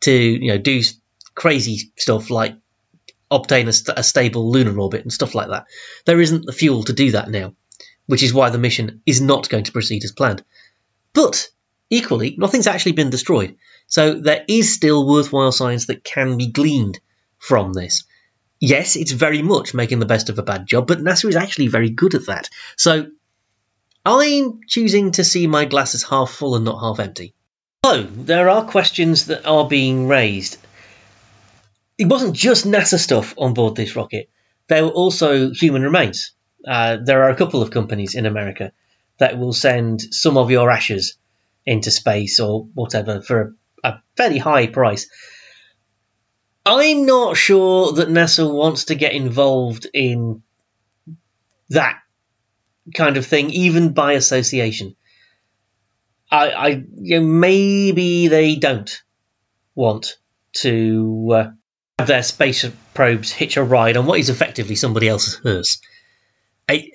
[0.00, 0.82] to you know do
[1.34, 2.56] crazy stuff like
[3.30, 5.66] obtain a, st- a, stable lunar orbit and stuff like that.
[6.06, 7.54] There isn't the fuel to do that now,
[8.06, 10.42] which is why the mission is not going to proceed as planned.
[11.12, 11.48] But
[11.90, 13.56] equally, nothing's actually been destroyed.
[13.88, 17.00] So there is still worthwhile science that can be gleaned
[17.38, 18.04] from this.
[18.60, 21.68] Yes, it's very much making the best of a bad job, but NASA is actually
[21.68, 22.48] very good at that.
[22.76, 23.08] So
[24.04, 27.34] I'm choosing to see my glass as half full and not half empty.
[27.84, 30.58] So there are questions that are being raised
[31.98, 34.30] it wasn't just NASA stuff on board this rocket.
[34.68, 36.32] There were also human remains.
[36.66, 38.72] Uh, there are a couple of companies in America
[39.18, 41.16] that will send some of your ashes
[41.66, 45.08] into space or whatever for a, fairly high price.
[46.64, 50.42] I'm not sure that NASA wants to get involved in
[51.70, 52.00] that
[52.94, 54.96] kind of thing, even by association.
[56.30, 59.02] I, I you know, maybe they don't
[59.74, 60.16] want
[60.52, 61.28] to
[61.98, 65.80] uh, their space probes hitch a ride on what is effectively somebody else's hearse.
[66.68, 66.92] I,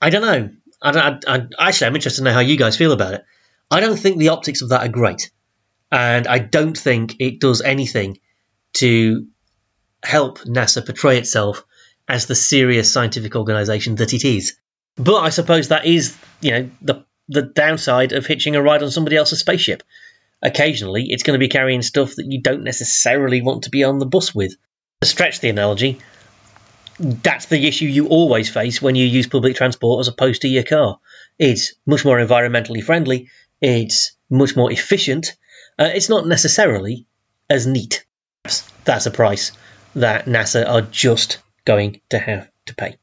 [0.00, 0.50] I don't know.
[0.80, 3.24] I, I, I, actually, I'm interested to know how you guys feel about it.
[3.70, 5.30] I don't think the optics of that are great,
[5.90, 8.18] and I don't think it does anything
[8.74, 9.26] to
[10.02, 11.64] help NASA portray itself
[12.06, 14.56] as the serious scientific organisation that it is.
[14.96, 18.90] But I suppose that is, you know, the the downside of hitching a ride on
[18.90, 19.82] somebody else's spaceship
[20.42, 23.98] occasionally it's going to be carrying stuff that you don't necessarily want to be on
[23.98, 24.54] the bus with.
[25.00, 26.00] To stretch the analogy,
[26.98, 30.64] that's the issue you always face when you use public transport as opposed to your
[30.64, 30.98] car.
[31.38, 33.28] It's much more environmentally friendly,
[33.60, 35.36] it's much more efficient,
[35.78, 37.06] uh, it's not necessarily
[37.48, 38.04] as neat.
[38.84, 39.52] That's a price
[39.94, 42.96] that NASA are just going to have to pay.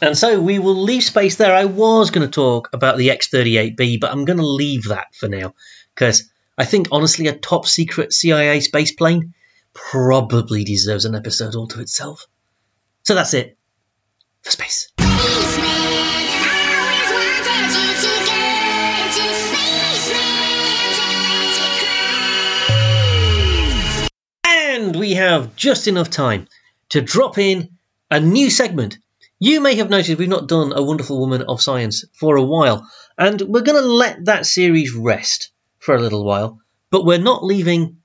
[0.00, 1.54] And so we will leave space there.
[1.54, 5.14] I was going to talk about the X 38B, but I'm going to leave that
[5.14, 5.54] for now
[5.94, 9.34] because I think honestly, a top secret CIA space plane
[9.74, 12.26] probably deserves an episode all to itself.
[13.04, 13.56] So that's it
[14.42, 14.90] for space.
[25.12, 26.48] We have just enough time
[26.88, 27.76] to drop in
[28.10, 28.96] a new segment.
[29.38, 32.88] You may have noticed we've not done a Wonderful Woman of Science for a while,
[33.18, 37.44] and we're going to let that series rest for a little while, but we're not
[37.44, 37.98] leaving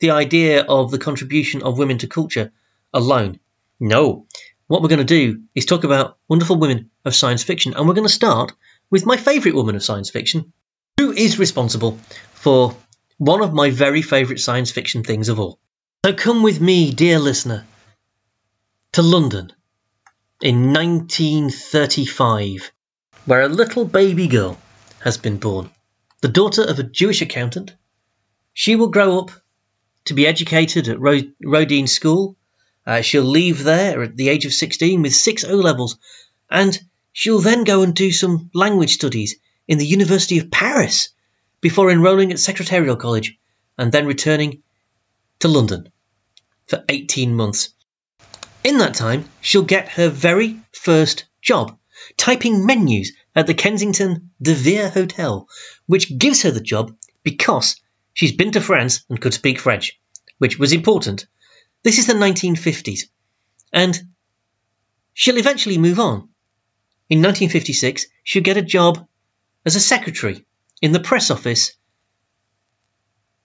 [0.00, 2.50] the idea of the contribution of women to culture
[2.92, 3.38] alone.
[3.78, 4.26] No.
[4.66, 7.94] What we're going to do is talk about wonderful women of science fiction, and we're
[7.94, 8.50] going to start
[8.90, 10.52] with my favourite woman of science fiction,
[10.96, 12.00] who is responsible
[12.32, 12.74] for
[13.18, 15.60] one of my very favourite science fiction things of all.
[16.02, 17.66] So come with me, dear listener,
[18.92, 19.52] to London
[20.40, 22.72] in 1935,
[23.26, 24.58] where a little baby girl
[25.00, 25.68] has been born.
[26.22, 27.74] The daughter of a Jewish accountant,
[28.54, 29.30] she will grow up
[30.06, 32.34] to be educated at Ro- Roedean School.
[32.86, 35.98] Uh, she'll leave there at the age of 16 with six O levels,
[36.50, 36.80] and
[37.12, 39.36] she'll then go and do some language studies
[39.68, 41.10] in the University of Paris
[41.60, 43.36] before enrolling at Secretarial College
[43.76, 44.62] and then returning
[45.40, 45.90] to London
[46.66, 47.70] for 18 months.
[48.62, 51.78] In that time, she'll get her very first job,
[52.16, 55.48] typing menus at the Kensington De Vere Hotel,
[55.86, 57.76] which gives her the job because
[58.12, 59.98] she's been to France and could speak French,
[60.38, 61.26] which was important.
[61.82, 63.04] This is the 1950s,
[63.72, 63.98] and
[65.14, 66.28] she'll eventually move on.
[67.08, 69.06] In 1956, she'll get a job
[69.64, 70.44] as a secretary
[70.82, 71.72] in the press office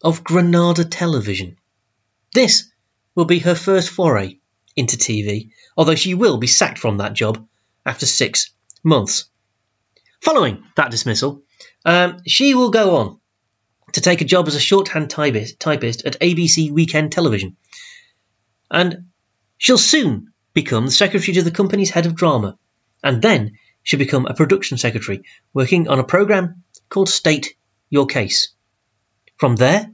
[0.02, 1.58] of Granada Television.
[2.36, 2.70] This
[3.16, 4.40] will be her first foray
[4.76, 7.48] into TV, although she will be sacked from that job
[7.86, 8.52] after six
[8.84, 9.30] months.
[10.20, 11.44] Following that dismissal,
[11.86, 13.22] um, she will go on
[13.94, 17.56] to take a job as a shorthand typist, typist at ABC Weekend Television.
[18.70, 19.06] And
[19.58, 22.60] she'll soon become the secretary to the company's head of drama,
[23.02, 25.24] and then she'll become a production secretary
[25.54, 27.56] working on a program called State
[27.90, 28.54] Your Case.
[29.38, 29.90] From there,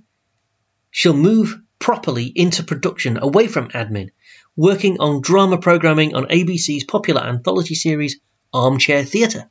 [0.89, 4.11] she'll move properly into production away from admin,
[4.55, 8.19] working on drama programming on ABC's popular anthology series
[8.53, 9.49] Armchair Theatre.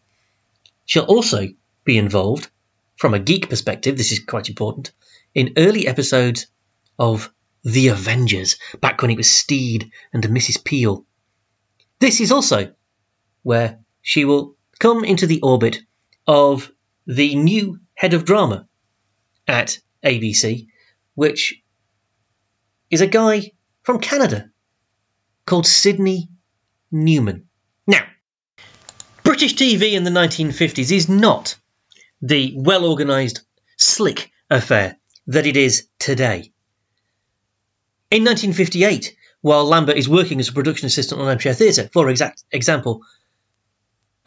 [0.87, 1.49] She'll also
[1.85, 2.49] be involved,
[2.97, 4.93] from a geek perspective, this is quite important,
[5.35, 6.47] in early episodes
[6.99, 7.33] of
[7.64, 10.62] The Avengers, back when it was Steed and Mrs.
[10.64, 11.05] Peel.
[11.99, 12.72] This is also
[13.43, 15.81] where she will come into the orbit
[16.26, 16.70] of
[17.07, 18.68] the new head of drama
[19.49, 20.68] at ABC,
[21.14, 21.61] which
[22.91, 24.51] is a guy from Canada
[25.47, 26.28] called Sidney
[26.91, 27.49] Newman.
[27.86, 28.05] Now,
[29.22, 31.57] British TV in the 1950s is not
[32.20, 33.43] the well organised,
[33.76, 34.97] slick affair
[35.28, 36.53] that it is today.
[38.11, 42.45] In 1958, while Lambert is working as a production assistant on Armchair Theatre, for exact
[42.51, 43.03] example,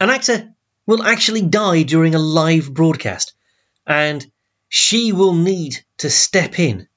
[0.00, 0.54] an actor
[0.86, 3.34] will actually die during a live broadcast,
[3.86, 4.26] and
[4.68, 6.88] she will need to step in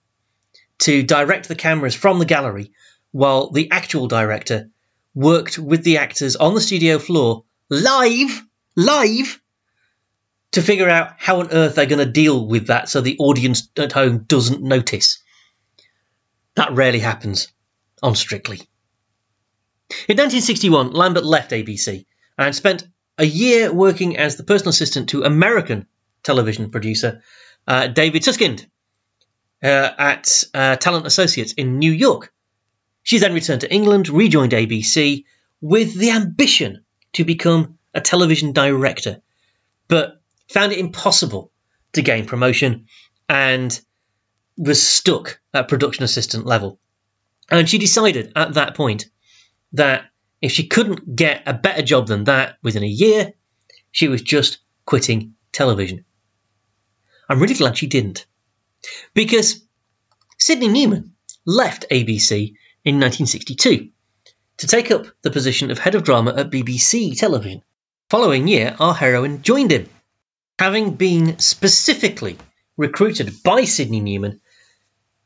[0.79, 2.71] to direct the cameras from the gallery
[3.11, 4.69] while the actual director
[5.13, 8.43] worked with the actors on the studio floor live,
[8.75, 9.41] live,
[10.51, 13.69] to figure out how on earth they're going to deal with that so the audience
[13.77, 15.21] at home doesn't notice.
[16.55, 17.51] That rarely happens
[18.01, 18.57] on Strictly.
[20.07, 22.05] In 1961, Lambert left ABC
[22.37, 25.87] and spent a year working as the personal assistant to American
[26.23, 27.21] television producer
[27.67, 28.65] uh, David Susskind uh,
[29.61, 32.33] at uh, Talent Associates in New York.
[33.03, 35.25] She then returned to England, rejoined ABC
[35.61, 36.83] with the ambition
[37.13, 39.21] to become a television director,
[39.87, 41.51] but found it impossible
[41.93, 42.87] to gain promotion
[43.29, 43.79] and
[44.57, 46.79] was stuck at production assistant level.
[47.49, 49.05] And she decided at that point
[49.73, 50.05] that
[50.41, 53.33] if she couldn't get a better job than that within a year,
[53.91, 56.05] she was just quitting television.
[57.29, 58.25] I'm really glad she didn't.
[59.13, 59.61] Because
[60.37, 61.15] Sidney Newman
[61.45, 62.53] left ABC
[62.83, 63.89] in 1962
[64.57, 67.61] to take up the position of head of drama at BBC Television.
[68.09, 69.89] Following year, our heroine joined him,
[70.57, 72.37] having been specifically
[72.77, 74.39] recruited by Sidney Newman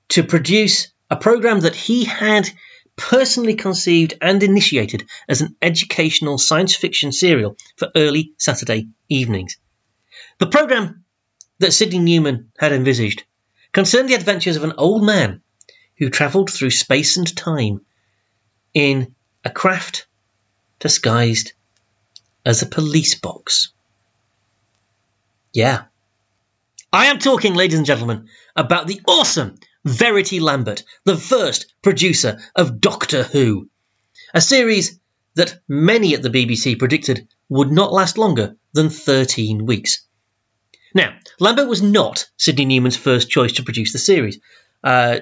[0.09, 2.49] to produce a program that he had
[2.95, 9.57] personally conceived and initiated as an educational science fiction serial for early Saturday evenings.
[10.39, 11.05] The program
[11.59, 13.23] that Sidney Newman had envisaged
[13.71, 15.41] concerned the adventures of an old man
[15.97, 17.81] who travelled through space and time
[18.73, 20.07] in a craft
[20.79, 21.53] disguised
[22.45, 23.71] as a police box.
[25.53, 25.83] Yeah.
[26.91, 29.55] I am talking, ladies and gentlemen, about the awesome
[29.85, 33.69] Verity Lambert, the first producer of Doctor Who,
[34.33, 34.99] a series
[35.35, 40.05] that many at the BBC predicted would not last longer than 13 weeks.
[40.93, 44.39] Now, Lambert was not Sidney Newman's first choice to produce the series.
[44.83, 45.19] Uh,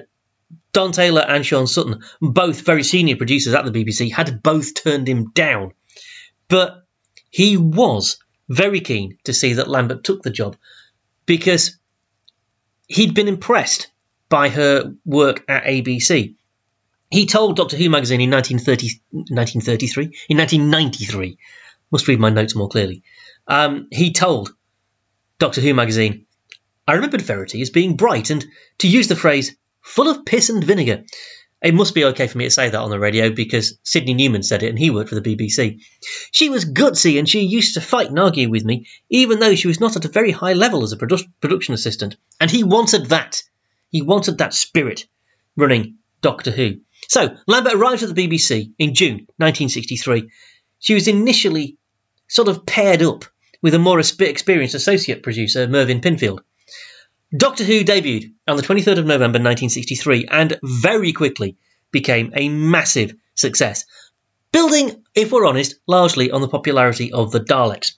[0.72, 5.08] Don Taylor and Shaun Sutton, both very senior producers at the BBC, had both turned
[5.08, 5.72] him down.
[6.48, 6.84] But
[7.30, 8.18] he was
[8.48, 10.56] very keen to see that Lambert took the job
[11.26, 11.78] because
[12.88, 13.88] he'd been impressed
[14.28, 16.34] by her work at ABC.
[17.10, 21.38] He told Doctor Who magazine in 1930, 1933, in 1993,
[21.90, 23.02] must read my notes more clearly,
[23.46, 24.54] Um, he told
[25.40, 26.26] Doctor Who magazine,
[26.86, 28.44] I remembered Verity as being bright and,
[28.80, 31.04] to use the phrase, full of piss and vinegar.
[31.62, 34.42] It must be okay for me to say that on the radio because Sidney Newman
[34.42, 35.80] said it and he worked for the BBC.
[36.30, 39.66] She was gutsy and she used to fight and argue with me, even though she
[39.66, 42.16] was not at a very high level as a produ- production assistant.
[42.38, 43.42] And he wanted that.
[43.88, 45.06] He wanted that spirit
[45.56, 46.80] running Doctor Who.
[47.08, 50.30] So, Lambert arrived at the BBC in June 1963.
[50.80, 51.78] She was initially
[52.28, 53.24] sort of paired up
[53.62, 56.40] with a more experienced associate producer, Mervyn Pinfield.
[57.36, 61.56] Doctor Who debuted on the 23rd of November 1963 and very quickly
[61.92, 63.84] became a massive success,
[64.52, 67.92] building, if we're honest, largely on the popularity of the Daleks.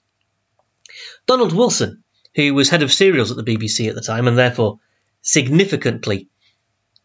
[1.27, 2.05] Donald Wilson,
[2.35, 4.81] who was head of serials at the BBC at the time and therefore
[5.23, 6.29] significantly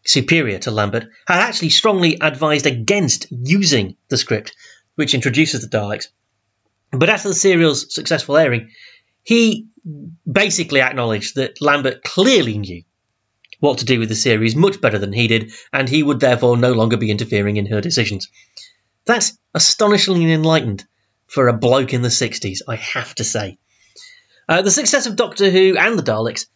[0.04, 4.54] superior to Lambert, had actually strongly advised against using the script
[4.96, 6.08] which introduces the Daleks.
[6.90, 8.70] But after the serial's successful airing,
[9.22, 9.66] he
[10.30, 12.82] basically acknowledged that Lambert clearly knew
[13.60, 16.56] what to do with the series much better than he did, and he would therefore
[16.56, 18.28] no longer be interfering in her decisions.
[19.04, 20.84] That's astonishingly enlightened
[21.26, 23.58] for a bloke in the 60s, I have to say.
[24.48, 26.46] Uh, the success of Doctor Who and the Daleks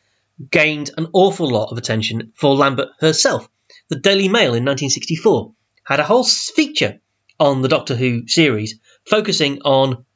[0.50, 3.48] gained an awful lot of attention for Lambert herself.
[3.88, 5.52] The Daily Mail in 1964
[5.84, 7.00] had a whole feature
[7.38, 10.06] on the Doctor Who series focusing on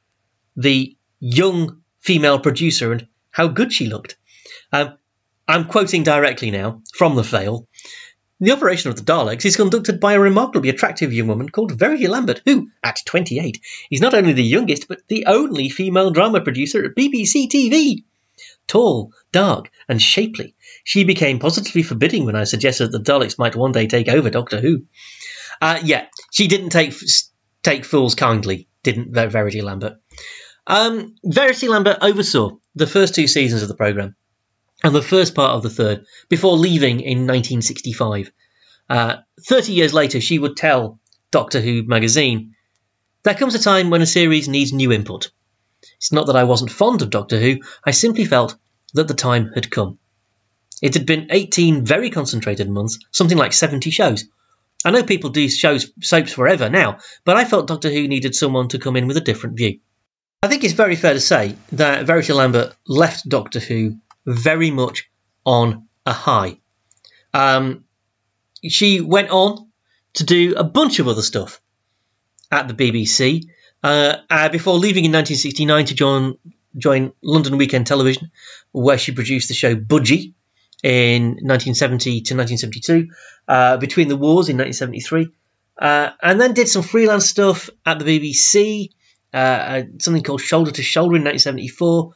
[0.57, 4.17] the young female producer and how good she looked.
[4.73, 4.97] Um,
[5.47, 7.67] I'm quoting directly now from the Vale.
[8.39, 12.07] The operation of the Daleks is conducted by a remarkably attractive young woman called Verity
[12.07, 16.85] Lambert, who, at 28, is not only the youngest but the only female drama producer
[16.85, 18.03] at BBC TV.
[18.67, 23.55] Tall, dark, and shapely, she became positively forbidding when I suggested that the Daleks might
[23.55, 24.83] one day take over Doctor Who.
[25.61, 26.93] Uh, yeah, she didn't take
[27.63, 29.97] take fools kindly, didn't Verity Lambert.
[30.69, 34.17] Um, Verity Lambert oversaw the first two seasons of the programme
[34.83, 38.31] and the first part of the third before leaving in 1965.
[38.89, 39.15] Uh,
[39.47, 40.99] 30 years later, she would tell
[41.31, 42.55] Doctor Who magazine,
[43.23, 45.31] There comes a time when a series needs new input.
[45.95, 48.57] It's not that I wasn't fond of Doctor Who, I simply felt
[48.93, 49.99] that the time had come.
[50.81, 54.25] It had been 18 very concentrated months, something like 70 shows.
[54.83, 58.67] I know people do shows soaps forever now, but I felt Doctor Who needed someone
[58.69, 59.79] to come in with a different view.
[60.43, 65.09] I think it's very fair to say that Verity Lambert left Doctor Who very much
[65.43, 66.59] on a high.
[67.33, 67.85] Um,
[68.63, 69.71] she went on
[70.13, 71.59] to do a bunch of other stuff
[72.51, 73.47] at the BBC
[73.83, 76.37] uh, uh, before leaving in 1969 to join,
[76.77, 78.29] join London Weekend Television,
[78.71, 80.33] where she produced the show Budgie
[80.83, 83.07] in 1970 to 1972,
[83.47, 85.29] uh, Between the Wars in 1973,
[85.79, 88.91] uh, and then did some freelance stuff at the BBC
[89.33, 92.13] uh, uh, something called Shoulder to Shoulder in 1974,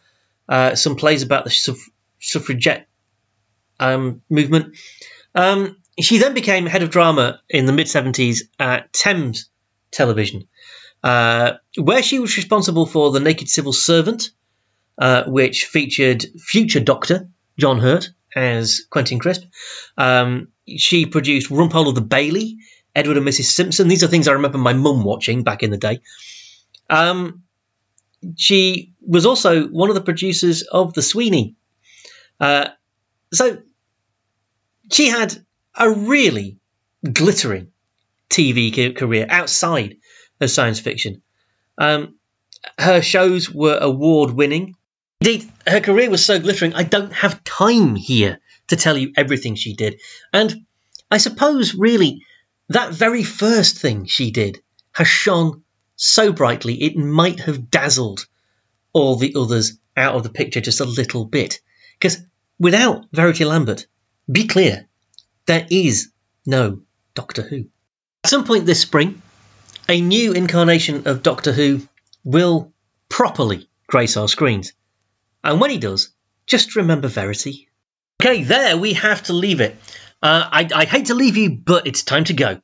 [0.50, 1.90] uh, some plays about the suff-
[2.20, 2.88] suffragette
[3.80, 4.78] um, movement.
[5.36, 9.50] Um, she then became head of drama in the mid 70s at Thames
[9.92, 10.48] Television,
[11.04, 14.30] uh, where she was responsible for The Naked Civil Servant,
[14.98, 19.44] uh, which featured future Doctor John Hurt as Quentin Crisp.
[19.98, 22.58] Um, she produced Rumpole of the Bailey,
[22.96, 23.46] Edward and Mrs.
[23.46, 23.88] Simpson.
[23.88, 26.02] These are things I remember my mum watching back in the day.
[26.92, 27.44] Um,
[28.38, 31.56] she was also one of the producers of The Sweeney.
[32.40, 32.68] Uh,
[33.34, 33.60] so
[34.92, 35.34] she had
[35.74, 36.60] a really
[37.12, 37.72] glittering
[38.30, 39.98] TV career outside
[40.40, 41.22] of science fiction.
[41.78, 42.16] Um,
[42.78, 44.76] her shows were award winning.
[45.22, 49.56] Indeed, her career was so glittering, I don't have time here to tell you everything
[49.56, 50.00] she did.
[50.34, 50.66] And
[51.10, 52.26] I suppose, really,
[52.70, 54.62] that very first thing she did
[54.94, 55.64] has shone
[56.02, 58.26] so brightly it might have dazzled
[58.92, 61.62] all the others out of the picture just a little bit.
[62.00, 62.18] Because
[62.60, 63.86] without Verity Lambert,
[64.30, 64.88] be clear,
[65.46, 66.12] there is
[66.44, 66.82] no
[67.14, 67.66] Doctor Who.
[68.24, 69.22] At some point this spring,
[69.88, 71.88] a new incarnation of Doctor Who
[72.24, 72.74] will
[73.08, 74.74] properly grace our screens.
[75.44, 76.10] And when he does,
[76.48, 77.70] just remember Verity.
[78.20, 79.76] Okay, there we have to leave it.
[80.24, 82.60] Uh, I, I hate to leave you, but it's time to go.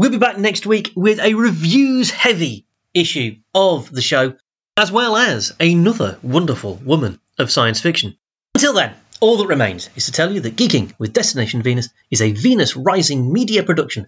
[0.00, 4.32] We'll be back next week with a reviews heavy issue of the show,
[4.74, 8.16] as well as another wonderful woman of science fiction.
[8.54, 12.22] Until then, all that remains is to tell you that Geeking with Destination Venus is
[12.22, 14.06] a Venus Rising media production,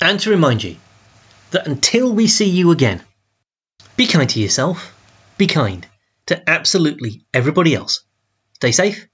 [0.00, 0.74] and to remind you
[1.52, 3.00] that until we see you again,
[3.96, 4.92] be kind to yourself,
[5.38, 5.86] be kind
[6.26, 8.02] to absolutely everybody else.
[8.54, 9.06] Stay safe,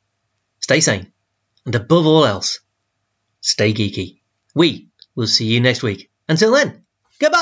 [0.60, 1.12] stay sane,
[1.66, 2.60] and above all else,
[3.42, 4.20] stay geeky.
[4.54, 4.85] We
[5.16, 6.10] We'll see you next week.
[6.28, 6.84] Until then,
[7.18, 7.36] goodbye!